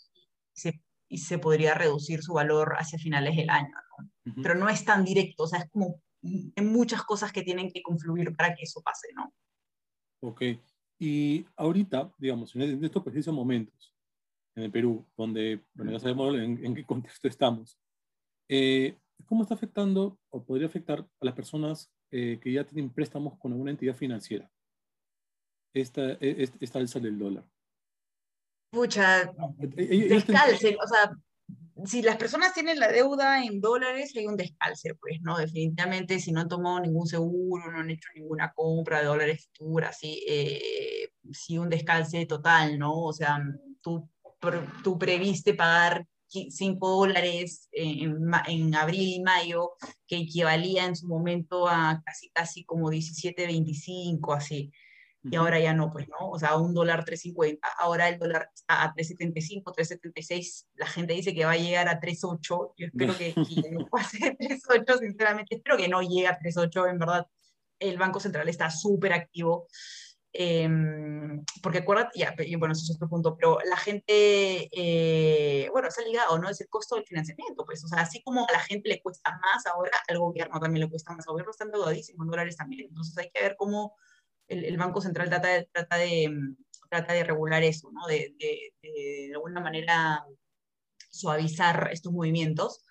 se 0.53 0.81
y 1.07 1.19
se 1.19 1.37
podría 1.37 1.75
reducir 1.75 2.21
su 2.21 2.33
valor 2.33 2.75
hacia 2.77 2.99
finales 2.99 3.37
del 3.37 3.49
año, 3.49 3.69
¿no? 3.97 4.33
Pero 4.41 4.55
no 4.55 4.67
es 4.67 4.83
tan 4.83 5.05
directo, 5.05 5.43
o 5.43 5.47
sea, 5.47 5.59
es 5.59 5.69
como 5.69 6.01
en 6.21 6.71
muchas 6.73 7.03
cosas 7.03 7.31
que 7.31 7.43
tienen 7.43 7.71
que 7.71 7.81
confluir 7.81 8.35
para 8.35 8.53
que 8.53 8.63
eso 8.63 8.81
pase, 8.81 9.07
¿no? 9.15 9.33
Ok. 10.21 10.41
Y 10.99 11.45
ahorita, 11.55 12.11
digamos, 12.17 12.53
en 12.55 12.83
estos 12.83 13.03
precisos 13.03 13.33
momentos, 13.33 13.95
en 14.55 14.63
el 14.63 14.71
Perú, 14.71 15.05
donde, 15.15 15.61
bueno, 15.73 15.91
ya 15.91 15.99
sabemos 15.99 16.35
en, 16.35 16.75
qué 16.75 16.83
contexto 16.83 17.27
estamos, 17.27 17.77
eh, 18.49 18.97
¿cómo 19.25 19.43
está 19.43 19.55
afectando 19.55 20.19
o 20.29 20.43
podría 20.43 20.67
afectar 20.67 20.99
a 20.99 21.25
las 21.25 21.35
personas 21.35 21.91
eh, 22.11 22.39
que 22.41 22.51
ya 22.51 22.65
tienen 22.65 22.91
préstamos 22.91 23.37
con 23.37 23.51
alguna 23.51 23.71
entidad 23.71 23.95
financiera? 23.95 24.49
Esta, 25.73 26.13
e, 26.13 26.49
esta 26.59 26.79
alza 26.79 26.99
del 26.99 27.17
dólar. 27.17 27.45
Pucha, 28.71 29.31
descalce, 29.57 30.77
o 30.81 30.87
sea, 30.87 31.11
si 31.85 32.01
las 32.01 32.17
personas 32.17 32.53
tienen 32.53 32.79
la 32.79 32.91
deuda 32.91 33.43
en 33.43 33.59
dólares, 33.59 34.13
hay 34.15 34.25
un 34.27 34.37
descalce, 34.37 34.95
pues, 34.95 35.19
¿no? 35.21 35.37
Definitivamente, 35.37 36.19
si 36.19 36.31
no 36.31 36.41
han 36.41 36.47
tomado 36.47 36.79
ningún 36.79 37.05
seguro, 37.05 37.71
no 37.71 37.79
han 37.79 37.89
hecho 37.89 38.09
ninguna 38.15 38.51
compra 38.53 38.99
de 38.99 39.05
dólares 39.05 39.47
futuras, 39.47 39.97
sí, 39.99 40.23
eh, 40.27 41.09
sí 41.31 41.57
un 41.57 41.69
descalce 41.69 42.25
total, 42.25 42.79
¿no? 42.79 42.93
O 43.01 43.13
sea, 43.13 43.39
tú, 43.81 44.09
tú 44.83 44.97
previste 44.97 45.53
pagar 45.53 46.05
5 46.51 46.89
dólares 46.89 47.69
en, 47.71 48.17
en, 48.47 48.75
abril 48.75 49.15
y 49.15 49.21
mayo, 49.21 49.73
que 50.07 50.17
equivalía 50.17 50.85
en 50.85 50.95
su 50.95 51.07
momento 51.07 51.67
a 51.67 52.01
casi, 52.05 52.29
casi 52.29 52.63
como 52.65 52.89
17.25, 52.89 54.35
así. 54.35 54.71
Y 55.23 55.35
ahora 55.37 55.59
ya 55.59 55.73
no, 55.73 55.91
pues, 55.91 56.07
¿no? 56.07 56.29
O 56.29 56.37
sea, 56.37 56.55
un 56.55 56.73
dólar 56.75 57.03
3.50, 57.03 57.57
ahora 57.79 58.09
el 58.09 58.19
dólar 58.19 58.49
está 58.53 58.83
a 58.83 58.93
3.75, 58.93 59.73
3.76, 59.75 60.67
la 60.75 60.85
gente 60.85 61.13
dice 61.13 61.33
que 61.33 61.45
va 61.45 61.51
a 61.51 61.57
llegar 61.57 61.87
a 61.87 61.99
3.8, 61.99 62.73
yo 62.77 62.85
espero 62.85 63.17
que, 63.17 63.33
no 63.71 63.87
pase 63.87 64.37
3.8, 64.37 64.99
sinceramente, 64.99 65.55
espero 65.55 65.77
que 65.77 65.87
no 65.87 66.01
llegue 66.01 66.27
a 66.27 66.37
3.8, 66.37 66.91
en 66.91 66.99
verdad, 66.99 67.27
el 67.79 67.97
Banco 67.97 68.19
Central 68.19 68.47
está 68.49 68.69
súper 68.69 69.13
activo, 69.13 69.67
em, 70.37 71.43
porque 71.61 71.79
acuérdate, 71.79 72.19
ya, 72.19 72.35
bueno, 72.57 72.73
eso 72.73 72.83
es 72.83 72.95
otro 72.95 73.09
punto, 73.09 73.35
pero 73.37 73.57
la 73.69 73.77
gente, 73.77 74.69
eh, 74.71 75.69
bueno, 75.71 75.87
está 75.87 76.01
ligado, 76.03 76.37
¿no? 76.39 76.49
Es 76.49 76.61
el 76.61 76.67
costo 76.69 76.95
del 76.95 77.05
financiamiento, 77.05 77.65
pues, 77.65 77.83
o 77.83 77.87
sea, 77.87 78.01
así 78.01 78.21
como 78.23 78.47
a 78.47 78.51
la 78.51 78.59
gente 78.59 78.89
le 78.89 79.01
cuesta 79.01 79.31
más 79.41 79.65
ahora, 79.67 79.91
al 80.07 80.19
gobierno 80.19 80.59
también 80.59 80.85
le 80.85 80.89
cuesta 80.89 81.13
más, 81.13 81.27
al 81.27 81.33
gobierno 81.33 81.51
está 81.51 81.65
endeudadísimo 81.65 82.23
en 82.23 82.29
dólares 82.29 82.57
también, 82.57 82.87
entonces 82.89 83.17
hay 83.17 83.29
que 83.31 83.41
ver 83.41 83.55
cómo 83.57 83.95
el, 84.47 84.77
Banco 84.77 85.01
Central 85.01 85.29
trata 85.29 85.47
de, 85.47 85.69
trata 85.71 85.97
de, 85.97 86.55
trata 86.89 87.13
de 87.13 87.23
regular 87.23 87.63
eso, 87.63 87.89
¿no? 87.91 88.05
de, 88.07 88.35
de, 88.37 88.73
de, 88.81 89.31
alguna 89.33 89.61
manera 89.61 90.25
suavizar 91.09 91.89
estos 91.91 92.11
movimientos. 92.11 92.83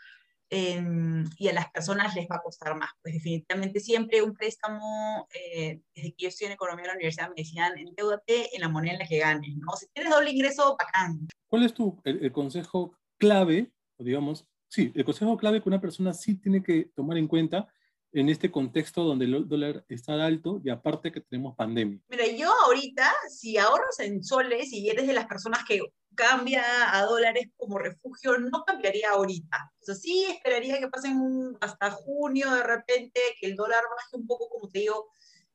Em, 0.54 1.24
y 1.36 1.48
a 1.48 1.52
las 1.52 1.68
personas 1.72 2.14
les 2.14 2.28
va 2.30 2.36
a 2.36 2.42
costar 2.42 2.76
más. 2.76 2.90
Pues 3.02 3.14
definitivamente 3.14 3.80
siempre 3.80 4.22
un 4.22 4.34
préstamo, 4.34 5.26
eh, 5.34 5.80
desde 5.94 6.12
que 6.12 6.22
yo 6.22 6.28
estoy 6.28 6.46
en 6.46 6.52
economía 6.52 6.82
de 6.82 6.88
la 6.88 6.94
universidad 6.94 7.28
me 7.28 7.34
decían, 7.36 7.76
endeudate 7.76 8.54
en 8.54 8.60
la 8.60 8.68
moneda 8.68 8.92
en 8.92 8.98
la 9.00 9.06
que 9.06 9.18
ganes, 9.18 9.56
¿no? 9.56 9.72
Si 9.76 9.86
tienes 9.92 10.12
doble 10.12 10.30
ingreso, 10.30 10.76
bacán. 10.78 11.26
¿Cuál 11.48 11.64
es 11.64 11.74
tu, 11.74 12.00
el, 12.04 12.24
el 12.24 12.30
consejo 12.30 12.96
clave, 13.18 13.72
digamos, 13.98 14.46
sí, 14.68 14.92
el 14.94 15.04
consejo 15.04 15.36
clave 15.36 15.60
que 15.60 15.68
una 15.68 15.80
persona 15.80 16.14
sí 16.14 16.36
tiene 16.36 16.62
que 16.62 16.90
tomar 16.94 17.18
en 17.18 17.26
cuenta 17.26 17.73
en 18.14 18.28
este 18.28 18.50
contexto 18.50 19.02
donde 19.02 19.24
el 19.24 19.48
dólar 19.48 19.84
está 19.88 20.24
alto 20.24 20.60
y 20.64 20.70
aparte 20.70 21.10
que 21.10 21.20
tenemos 21.20 21.56
pandemia? 21.56 22.00
Mira, 22.08 22.26
yo 22.28 22.50
ahorita, 22.64 23.12
si 23.28 23.58
ahorras 23.58 23.98
en 23.98 24.22
soles 24.22 24.72
y 24.72 24.88
eres 24.88 25.06
de 25.06 25.12
las 25.12 25.26
personas 25.26 25.64
que 25.66 25.80
cambia 26.14 26.62
a 26.96 27.04
dólares 27.04 27.48
como 27.56 27.76
refugio, 27.76 28.38
no 28.38 28.64
cambiaría 28.64 29.10
ahorita. 29.10 29.72
O 29.80 29.84
sea, 29.84 29.94
sí 29.96 30.24
esperaría 30.24 30.78
que 30.78 30.88
pasen 30.88 31.56
hasta 31.60 31.90
junio 31.90 32.50
de 32.52 32.62
repente, 32.62 33.20
que 33.40 33.48
el 33.48 33.56
dólar 33.56 33.82
baje 33.90 34.16
un 34.16 34.26
poco, 34.26 34.48
como 34.48 34.68
te 34.68 34.78
digo, 34.78 35.08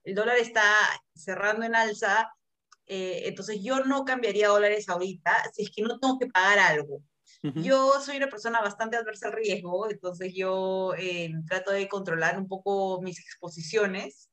el 0.03 0.13
dólar 0.13 0.37
está 0.37 0.63
cerrando 1.15 1.65
en 1.65 1.75
alza, 1.75 2.29
eh, 2.87 3.21
entonces 3.25 3.61
yo 3.61 3.85
no 3.85 4.03
cambiaría 4.03 4.49
dólares 4.49 4.89
ahorita 4.89 5.31
si 5.53 5.63
es 5.63 5.71
que 5.71 5.83
no 5.83 5.99
tengo 5.99 6.19
que 6.19 6.27
pagar 6.27 6.59
algo. 6.59 7.01
Yo 7.41 8.01
soy 8.01 8.17
una 8.17 8.29
persona 8.29 8.61
bastante 8.61 8.97
adversa 8.97 9.27
al 9.27 9.33
riesgo, 9.33 9.89
entonces 9.89 10.33
yo 10.35 10.93
eh, 10.97 11.31
trato 11.47 11.71
de 11.71 11.87
controlar 11.87 12.37
un 12.37 12.47
poco 12.47 13.01
mis 13.01 13.19
exposiciones. 13.19 14.29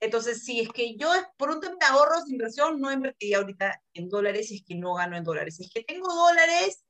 Entonces, 0.00 0.44
si 0.44 0.60
es 0.60 0.68
que 0.68 0.96
yo 0.96 1.08
por 1.36 1.50
un 1.50 1.60
tema 1.60 1.76
de 1.80 1.86
ahorros 1.86 2.26
de 2.26 2.32
inversión 2.32 2.80
no 2.80 2.92
invertiría 2.92 3.38
ahorita 3.38 3.82
en 3.94 4.08
dólares 4.08 4.48
si 4.48 4.56
es 4.56 4.64
que 4.64 4.74
no 4.74 4.94
gano 4.94 5.16
en 5.16 5.24
dólares. 5.24 5.56
Si 5.56 5.64
es 5.64 5.70
que 5.72 5.84
tengo 5.84 6.12
dólares, 6.12 6.84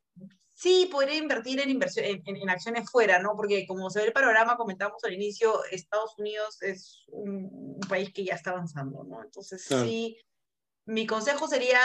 sí 0.56 0.88
podría 0.90 1.16
invertir 1.16 1.60
en, 1.60 1.70
inversión, 1.70 2.06
en, 2.06 2.50
acciones 2.50 2.90
fuera, 2.90 3.20
¿no? 3.20 3.36
Porque 3.36 3.66
como 3.66 3.90
se 3.90 4.00
ve 4.00 4.06
el 4.06 4.12
panorama, 4.12 4.56
comentamos 4.56 5.04
al 5.04 5.12
inicio, 5.12 5.62
Estados 5.70 6.18
Unidos 6.18 6.62
es 6.62 7.04
un, 7.08 7.78
país 7.88 8.12
que 8.12 8.24
ya 8.24 8.34
está 8.34 8.50
avanzando, 8.50 9.04
¿no? 9.04 9.22
Entonces, 9.22 9.62
sí, 9.62 10.16
mi 10.86 11.06
consejo 11.06 11.46
sería 11.46 11.78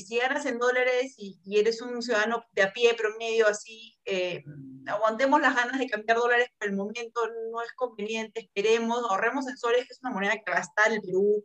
si 0.00 0.18
ganas 0.18 0.44
en 0.46 0.58
dólares 0.58 1.14
y, 1.16 1.38
eres 1.58 1.80
un 1.80 2.02
ciudadano 2.02 2.44
de 2.52 2.62
a 2.62 2.72
pie, 2.72 2.94
promedio, 2.94 3.48
así, 3.48 3.98
eh, 4.04 4.44
aguantemos 4.86 5.40
las 5.40 5.54
ganas 5.54 5.78
de 5.78 5.88
cambiar 5.88 6.18
dólares 6.18 6.48
por 6.58 6.68
el 6.68 6.76
momento, 6.76 7.20
no 7.50 7.62
es 7.62 7.72
conveniente, 7.72 8.40
esperemos, 8.40 9.02
ahorremos 9.08 9.48
en 9.48 9.56
soles, 9.56 9.86
que 9.86 9.94
es 9.94 10.00
una 10.02 10.12
moneda 10.12 10.34
que 10.34 10.52
va 10.52 10.62
el 10.92 11.00
Perú, 11.00 11.44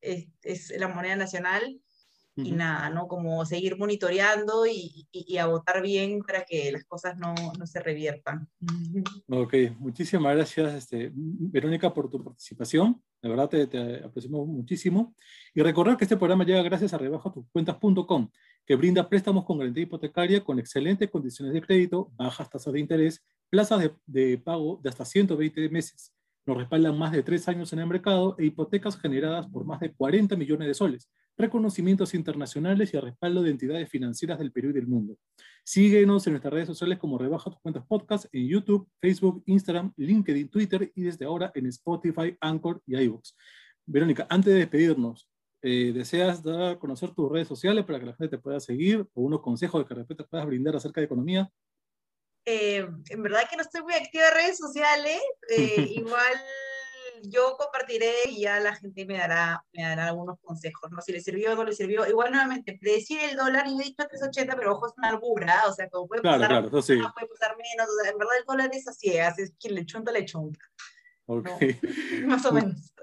es 0.00 0.70
la 0.78 0.88
moneda 0.88 1.16
nacional 1.16 1.80
y 2.36 2.52
nada, 2.52 2.90
¿no? 2.90 3.08
Como 3.08 3.44
seguir 3.46 3.78
monitoreando 3.78 4.66
y, 4.66 5.08
y, 5.10 5.38
a 5.38 5.46
votar 5.46 5.80
bien 5.82 6.20
para 6.20 6.44
que 6.44 6.70
las 6.70 6.84
cosas 6.84 7.16
no, 7.16 7.34
no, 7.58 7.66
se 7.66 7.80
reviertan. 7.80 8.48
Ok, 9.28 9.54
muchísimas 9.78 10.34
gracias, 10.36 10.74
este, 10.74 11.10
Verónica, 11.14 11.92
por 11.92 12.10
tu 12.10 12.22
participación. 12.22 13.02
De 13.22 13.28
verdad 13.28 13.48
te, 13.48 13.66
te, 13.66 14.04
apreciamos 14.04 14.46
muchísimo. 14.46 15.14
Y 15.54 15.62
recordar 15.62 15.96
que 15.96 16.04
este 16.04 16.16
programa 16.16 16.44
llega 16.44 16.62
gracias 16.62 16.92
a 16.92 16.98
rebajatucuentas.com, 16.98 18.30
que 18.66 18.76
brinda 18.76 19.08
préstamos 19.08 19.44
con 19.44 19.58
garantía 19.58 19.84
hipotecaria 19.84 20.44
con 20.44 20.58
excelentes 20.58 21.10
condiciones 21.10 21.54
de 21.54 21.62
crédito, 21.62 22.12
bajas 22.16 22.50
tasas 22.50 22.72
de 22.72 22.80
interés, 22.80 23.24
plazas 23.48 23.80
de, 23.80 23.94
de 24.06 24.38
pago 24.38 24.78
de 24.82 24.90
hasta 24.90 25.04
120 25.04 25.68
meses. 25.70 26.12
Nos 26.44 26.58
respaldan 26.58 26.96
más 26.96 27.12
de 27.12 27.22
tres 27.22 27.48
años 27.48 27.72
en 27.72 27.80
el 27.80 27.86
mercado 27.86 28.36
e 28.38 28.44
hipotecas 28.44 28.98
generadas 28.98 29.48
por 29.48 29.64
más 29.64 29.80
de 29.80 29.92
40 29.92 30.36
millones 30.36 30.68
de 30.68 30.74
soles 30.74 31.08
reconocimientos 31.36 32.14
internacionales 32.14 32.92
y 32.92 32.96
a 32.96 33.00
respaldo 33.00 33.42
de 33.42 33.50
entidades 33.50 33.88
financieras 33.88 34.38
del 34.38 34.52
Perú 34.52 34.70
y 34.70 34.72
del 34.72 34.86
mundo. 34.86 35.18
Síguenos 35.64 36.26
en 36.26 36.34
nuestras 36.34 36.54
redes 36.54 36.68
sociales 36.68 36.98
como 36.98 37.18
Rebaja 37.18 37.50
tus 37.50 37.60
cuentas 37.60 37.84
podcast 37.86 38.26
en 38.32 38.48
YouTube, 38.48 38.88
Facebook, 39.00 39.42
Instagram, 39.46 39.92
LinkedIn, 39.96 40.48
Twitter 40.48 40.92
y 40.94 41.02
desde 41.02 41.24
ahora 41.24 41.52
en 41.54 41.66
Spotify, 41.66 42.36
Anchor 42.40 42.82
y 42.86 42.96
iVoox. 42.96 43.34
Verónica, 43.84 44.26
antes 44.30 44.52
de 44.52 44.60
despedirnos, 44.60 45.28
eh, 45.62 45.92
¿deseas 45.94 46.42
dar 46.42 46.62
a 46.62 46.78
conocer 46.78 47.10
tus 47.14 47.30
redes 47.30 47.48
sociales 47.48 47.84
para 47.84 47.98
que 47.98 48.06
la 48.06 48.14
gente 48.14 48.36
te 48.36 48.42
pueda 48.42 48.60
seguir 48.60 49.06
o 49.14 49.22
unos 49.22 49.40
consejos 49.40 49.80
de 49.80 49.88
que 49.88 49.94
de 49.94 50.00
repente 50.00 50.24
puedas 50.24 50.46
brindar 50.46 50.76
acerca 50.76 51.00
de 51.00 51.06
economía? 51.06 51.50
Eh, 52.44 52.86
en 53.10 53.22
verdad 53.22 53.42
que 53.50 53.56
no 53.56 53.62
estoy 53.62 53.82
muy 53.82 53.94
activa 53.94 54.28
en 54.28 54.34
redes 54.34 54.58
sociales, 54.58 55.20
eh, 55.48 55.86
igual 55.96 56.34
yo 57.22 57.56
compartiré 57.56 58.12
y 58.28 58.42
ya 58.42 58.60
la 58.60 58.74
gente 58.74 59.06
me 59.06 59.18
dará, 59.18 59.64
me 59.72 59.82
dará 59.82 60.08
algunos 60.08 60.38
consejos, 60.40 60.90
¿no? 60.90 61.00
Si 61.00 61.12
le 61.12 61.20
sirvió 61.20 61.52
o 61.52 61.54
no 61.56 61.64
le 61.64 61.72
sirvió. 61.72 62.06
Igual 62.06 62.32
nuevamente, 62.32 62.78
predecir 62.80 63.18
el 63.20 63.36
dólar, 63.36 63.66
yo 63.66 63.80
he 63.80 63.84
dicho 63.84 64.06
380, 64.08 64.56
pero 64.56 64.74
ojo, 64.74 64.86
es 64.86 64.94
una 64.96 65.08
albura, 65.08 65.62
o 65.68 65.72
sea, 65.72 65.88
como 65.88 66.08
puede 66.08 66.22
claro, 66.22 66.40
pasar, 66.42 66.62
claro, 66.62 66.82
sí. 66.82 66.96
puede 66.96 67.28
pasar 67.28 67.56
menos, 67.56 67.88
o 67.88 68.02
sea, 68.02 68.10
en 68.12 68.18
verdad 68.18 68.36
el 68.38 68.44
dólar 68.44 68.70
es 68.72 68.88
así, 68.88 69.16
es 69.16 69.52
quien 69.58 69.74
le 69.74 69.86
chunta, 69.86 70.12
le 70.12 70.24
chunta. 70.24 70.58
Ok. 71.26 71.48
¿no? 72.20 72.26
Más 72.28 72.44
o 72.46 72.52
menos. 72.52 72.94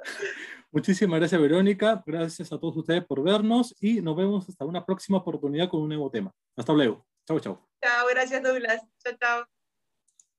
Muchísimas 0.72 1.20
gracias, 1.20 1.40
Verónica. 1.40 2.04
Gracias 2.06 2.52
a 2.52 2.60
todos 2.60 2.76
ustedes 2.78 3.06
por 3.06 3.22
vernos 3.22 3.76
y 3.80 4.02
nos 4.02 4.16
vemos 4.16 4.50
hasta 4.50 4.66
una 4.66 4.84
próxima 4.84 5.20
oportunidad 5.20 5.70
con 5.70 5.82
un 5.82 5.90
nuevo 5.90 6.10
tema. 6.10 6.32
Hasta 6.56 6.74
luego. 6.74 7.06
Chau, 7.28 7.40
chau. 7.40 7.60
Chao, 7.82 8.08
gracias, 8.10 8.42
Douglas. 8.42 8.82
Chao, 9.04 9.14
chao. 9.20 9.63